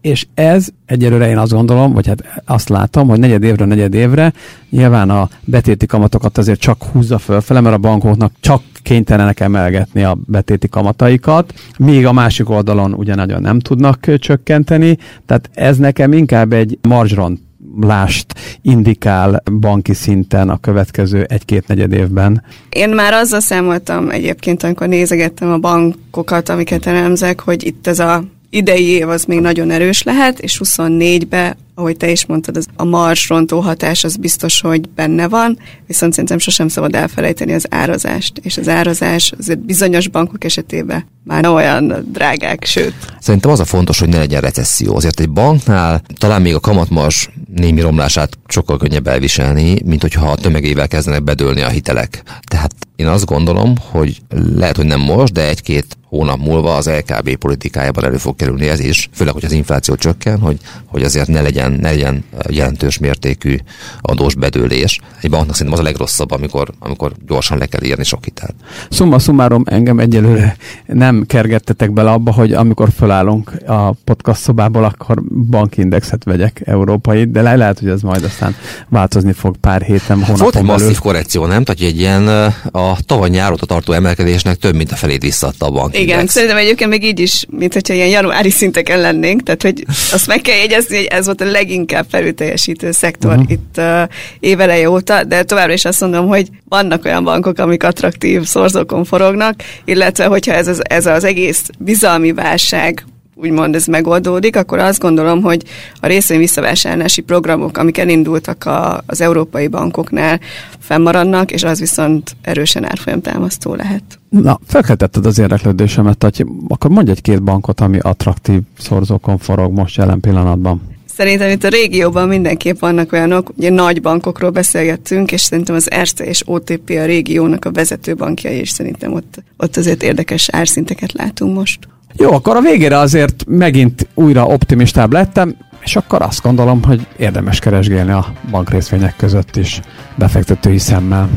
és 0.00 0.26
ez 0.34 0.68
egyelőre 0.86 1.28
én 1.28 1.38
azt 1.38 1.52
gondolom, 1.52 1.92
vagy 1.92 2.06
hát 2.06 2.42
azt 2.44 2.68
látom, 2.68 3.08
hogy 3.08 3.18
negyed 3.18 3.42
évre, 3.42 3.64
negyed 3.64 3.94
évre 3.94 4.32
nyilván 4.70 5.10
a 5.10 5.28
betéti 5.44 5.86
kamatokat 5.86 6.38
azért 6.38 6.60
csak 6.60 6.82
húzza 6.84 7.18
fölfele, 7.18 7.60
mert 7.60 7.74
a 7.74 7.78
bankoknak 7.78 8.32
csak 8.40 8.62
kénytelenek 8.88 9.40
emelgetni 9.40 10.02
a 10.02 10.18
betéti 10.26 10.68
kamataikat, 10.68 11.52
míg 11.78 12.06
a 12.06 12.12
másik 12.12 12.50
oldalon 12.50 12.94
ugye 12.94 13.14
nagyon 13.14 13.40
nem 13.40 13.58
tudnak 13.58 14.18
csökkenteni, 14.18 14.98
tehát 15.26 15.50
ez 15.54 15.76
nekem 15.76 16.12
inkább 16.12 16.52
egy 16.52 16.78
marzsron 16.88 17.38
lást 17.80 18.34
indikál 18.62 19.42
banki 19.60 19.94
szinten 19.94 20.48
a 20.48 20.56
következő 20.56 21.22
egy-két 21.22 21.66
negyed 21.66 21.92
évben? 21.92 22.42
Én 22.68 22.88
már 22.88 23.12
azzal 23.12 23.40
számoltam 23.40 24.10
egyébként, 24.10 24.62
amikor 24.62 24.88
nézegettem 24.88 25.50
a 25.50 25.58
bankokat, 25.58 26.48
amiket 26.48 26.86
elemzek, 26.86 27.40
hogy 27.40 27.66
itt 27.66 27.86
ez 27.86 27.98
a 27.98 28.24
idei 28.50 28.86
év 28.86 29.08
az 29.08 29.24
még 29.24 29.40
nagyon 29.40 29.70
erős 29.70 30.02
lehet, 30.02 30.38
és 30.38 30.60
24-be, 30.64 31.56
ahogy 31.78 31.96
te 31.96 32.10
is 32.10 32.26
mondtad, 32.26 32.56
az 32.56 32.66
a 32.76 32.84
marsrontó 32.84 33.60
hatás 33.60 34.04
az 34.04 34.16
biztos, 34.16 34.60
hogy 34.60 34.88
benne 34.88 35.28
van, 35.28 35.58
viszont 35.86 36.12
szerintem 36.12 36.38
sosem 36.38 36.68
szabad 36.68 36.94
elfelejteni 36.94 37.52
az 37.52 37.66
árazást, 37.70 38.38
és 38.42 38.56
az 38.56 38.68
árazás 38.68 39.32
azért 39.38 39.58
bizonyos 39.58 40.08
bankok 40.08 40.44
esetében 40.44 41.04
már 41.24 41.46
olyan 41.46 42.08
drágák, 42.12 42.64
sőt. 42.64 42.94
Szerintem 43.20 43.50
az 43.50 43.60
a 43.60 43.64
fontos, 43.64 43.98
hogy 43.98 44.08
ne 44.08 44.18
legyen 44.18 44.40
recesszió. 44.40 44.96
Azért 44.96 45.20
egy 45.20 45.30
banknál 45.30 46.02
talán 46.18 46.42
még 46.42 46.54
a 46.54 46.60
kamatmars 46.60 47.30
némi 47.54 47.80
romlását 47.80 48.38
sokkal 48.46 48.76
könnyebb 48.76 49.06
elviselni, 49.06 49.82
mint 49.84 50.02
hogyha 50.02 50.30
a 50.30 50.36
tömegével 50.36 50.88
kezdenek 50.88 51.22
bedőlni 51.22 51.60
a 51.60 51.68
hitelek. 51.68 52.22
Tehát 52.46 52.74
én 52.96 53.06
azt 53.06 53.24
gondolom, 53.24 53.74
hogy 53.90 54.20
lehet, 54.54 54.76
hogy 54.76 54.86
nem 54.86 55.00
most, 55.00 55.32
de 55.32 55.48
egy-két 55.48 55.96
hónap 56.08 56.38
múlva 56.38 56.76
az 56.76 56.86
LKB 56.88 57.36
politikájában 57.36 58.04
elő 58.04 58.16
fog 58.16 58.36
kerülni 58.36 58.68
ez 58.68 58.80
is, 58.80 59.08
főleg, 59.12 59.34
hogy 59.34 59.44
az 59.44 59.52
infláció 59.52 59.94
csökken, 59.94 60.38
hogy, 60.38 60.58
hogy 60.86 61.02
azért 61.02 61.28
ne 61.28 61.40
legyen, 61.40 61.67
ne 61.72 61.88
legyen 61.88 62.24
jelentős 62.48 62.98
mértékű 62.98 63.56
adós 64.00 64.34
bedőlés. 64.34 65.00
Egy 65.20 65.30
banknak 65.30 65.56
szerintem 65.56 65.80
az 65.80 65.86
a 65.86 65.88
legrosszabb, 65.88 66.30
amikor, 66.30 66.70
amikor 66.78 67.12
gyorsan 67.26 67.58
le 67.58 67.66
kell 67.66 67.82
írni 67.82 68.04
sok 68.04 68.24
hitelt. 68.24 68.54
Szumma 68.90 69.18
szumárom 69.18 69.62
engem 69.66 69.98
egyelőre 69.98 70.56
nem 70.86 71.24
kergettetek 71.26 71.92
bele 71.92 72.10
abba, 72.10 72.32
hogy 72.32 72.52
amikor 72.52 72.88
fölállunk 72.96 73.52
a 73.66 73.92
podcast 73.92 74.40
szobából, 74.40 74.84
akkor 74.84 75.22
bankindexet 75.50 76.24
vegyek 76.24 76.62
európai, 76.64 77.24
de 77.24 77.42
le 77.42 77.56
lehet, 77.56 77.78
hogy 77.78 77.88
ez 77.88 78.00
majd 78.00 78.24
aztán 78.24 78.56
változni 78.88 79.32
fog 79.32 79.56
pár 79.56 79.82
héten, 79.82 80.16
hónapon 80.16 80.36
Volt 80.36 80.56
egy 80.56 80.66
belül. 80.66 80.84
masszív 80.84 80.98
korrekció, 80.98 81.46
nem? 81.46 81.64
Tehát 81.64 81.92
egy 81.92 81.98
ilyen 81.98 82.26
a 82.70 82.96
tavaly 83.06 83.28
nyáróta 83.28 83.66
tartó 83.66 83.92
emelkedésnek 83.92 84.56
több 84.56 84.74
mint 84.74 84.92
a 84.92 84.96
felét 84.96 85.22
visszadta 85.22 85.66
a 85.66 85.70
bank. 85.70 85.98
Igen, 85.98 86.26
szerintem 86.26 86.58
egyébként 86.58 86.90
még 86.90 87.04
így 87.04 87.20
is, 87.20 87.44
mint 87.50 87.72
hogyha 87.72 87.94
ilyen 87.94 88.08
januári 88.08 88.50
szinteken 88.50 89.00
lennénk, 89.00 89.42
tehát 89.42 89.62
hogy 89.62 89.84
azt 90.12 90.26
meg 90.26 90.40
kell 90.40 90.56
jegyezni, 90.56 90.96
hogy 90.96 91.04
ez 91.04 91.24
volt 91.24 91.40
a 91.40 91.44
leginkább 91.58 92.06
felülteljesítő 92.08 92.90
szektor 92.90 93.32
uh-huh. 93.32 93.50
itt 93.50 93.74
uh, 93.76 94.02
éveleje 94.40 94.90
óta, 94.90 95.24
de 95.24 95.42
továbbra 95.42 95.72
is 95.72 95.84
azt 95.84 96.00
mondom, 96.00 96.26
hogy 96.26 96.48
vannak 96.68 97.04
olyan 97.04 97.24
bankok, 97.24 97.58
amik 97.58 97.82
attraktív 97.82 98.44
szorzókon 98.44 99.04
forognak, 99.04 99.54
illetve 99.84 100.26
hogyha 100.26 100.52
ez 100.52 100.68
az, 100.68 100.82
ez 100.88 101.06
az 101.06 101.24
egész 101.24 101.70
bizalmi 101.78 102.32
válság 102.32 103.04
úgymond 103.40 103.74
ez 103.74 103.86
megoldódik, 103.86 104.56
akkor 104.56 104.78
azt 104.78 105.00
gondolom, 105.00 105.42
hogy 105.42 105.64
a 106.00 106.06
részvény 106.06 106.38
visszavásárlási 106.38 107.20
programok, 107.20 107.76
amik 107.76 107.98
elindultak 107.98 108.64
a, 108.64 109.02
az 109.06 109.20
európai 109.20 109.68
bankoknál, 109.68 110.40
fennmaradnak, 110.78 111.50
és 111.50 111.62
az 111.62 111.78
viszont 111.78 112.36
erősen 112.42 112.84
árfolyamtámasztó 112.84 113.74
lehet. 113.74 114.02
Na, 114.28 114.60
felkeltetted 114.66 115.26
az 115.26 115.38
érdeklődésemet, 115.38 116.18
Tatyi. 116.18 116.46
Akkor 116.68 116.90
mondj 116.90 117.10
egy-két 117.10 117.42
bankot, 117.42 117.80
ami 117.80 117.98
attraktív 117.98 118.60
szorzókon 118.78 119.38
forog 119.38 119.72
most 119.72 119.96
jelen 119.96 120.20
pillanatban. 120.20 120.97
Szerintem 121.18 121.50
itt 121.50 121.64
a 121.64 121.68
régióban 121.68 122.28
mindenképp 122.28 122.78
vannak 122.78 123.12
olyanok, 123.12 123.52
ugye 123.56 123.70
nagy 123.70 124.00
bankokról 124.00 124.50
beszélgettünk, 124.50 125.32
és 125.32 125.40
szerintem 125.40 125.74
az 125.74 125.90
Erste 125.90 126.24
és 126.24 126.42
OTP 126.46 126.90
a 126.90 127.04
régiónak 127.04 127.64
a 127.64 127.72
vezető 127.72 128.14
bankja, 128.14 128.50
és 128.50 128.70
szerintem 128.70 129.12
ott, 129.12 129.42
ott 129.56 129.76
azért 129.76 130.02
érdekes 130.02 130.48
árszinteket 130.48 131.12
látunk 131.12 131.54
most. 131.56 131.78
Jó, 132.16 132.32
akkor 132.32 132.56
a 132.56 132.60
végére 132.60 132.98
azért 132.98 133.44
megint 133.46 134.08
újra 134.14 134.46
optimistább 134.46 135.12
lettem, 135.12 135.56
és 135.80 135.96
akkor 135.96 136.22
azt 136.22 136.42
gondolom, 136.42 136.82
hogy 136.82 137.06
érdemes 137.16 137.58
keresgélni 137.58 138.12
a 138.12 138.32
bankrészvények 138.50 139.16
között 139.16 139.56
is 139.56 139.80
befektetői 140.14 140.78
szemmel. 140.78 141.30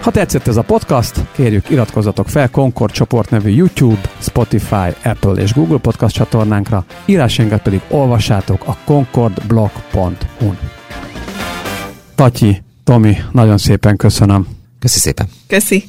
Ha 0.00 0.10
tetszett 0.10 0.46
ez 0.46 0.56
a 0.56 0.62
podcast, 0.62 1.20
kérjük 1.32 1.70
iratkozzatok 1.70 2.28
fel 2.28 2.50
Concord 2.50 2.92
csoport 2.92 3.30
nevű 3.30 3.50
YouTube, 3.50 4.00
Spotify, 4.18 4.94
Apple 5.04 5.42
és 5.42 5.52
Google 5.52 5.78
podcast 5.78 6.14
csatornánkra, 6.14 6.84
írásainkat 7.04 7.62
pedig 7.62 7.80
olvassátok 7.88 8.62
a 8.66 8.76
concordblog.hu-n. 8.84 10.58
Tatyi, 12.14 12.62
Tomi, 12.84 13.16
nagyon 13.32 13.58
szépen 13.58 13.96
köszönöm. 13.96 14.46
Köszi 14.78 14.98
szépen. 14.98 15.28
Köszi. 15.46 15.84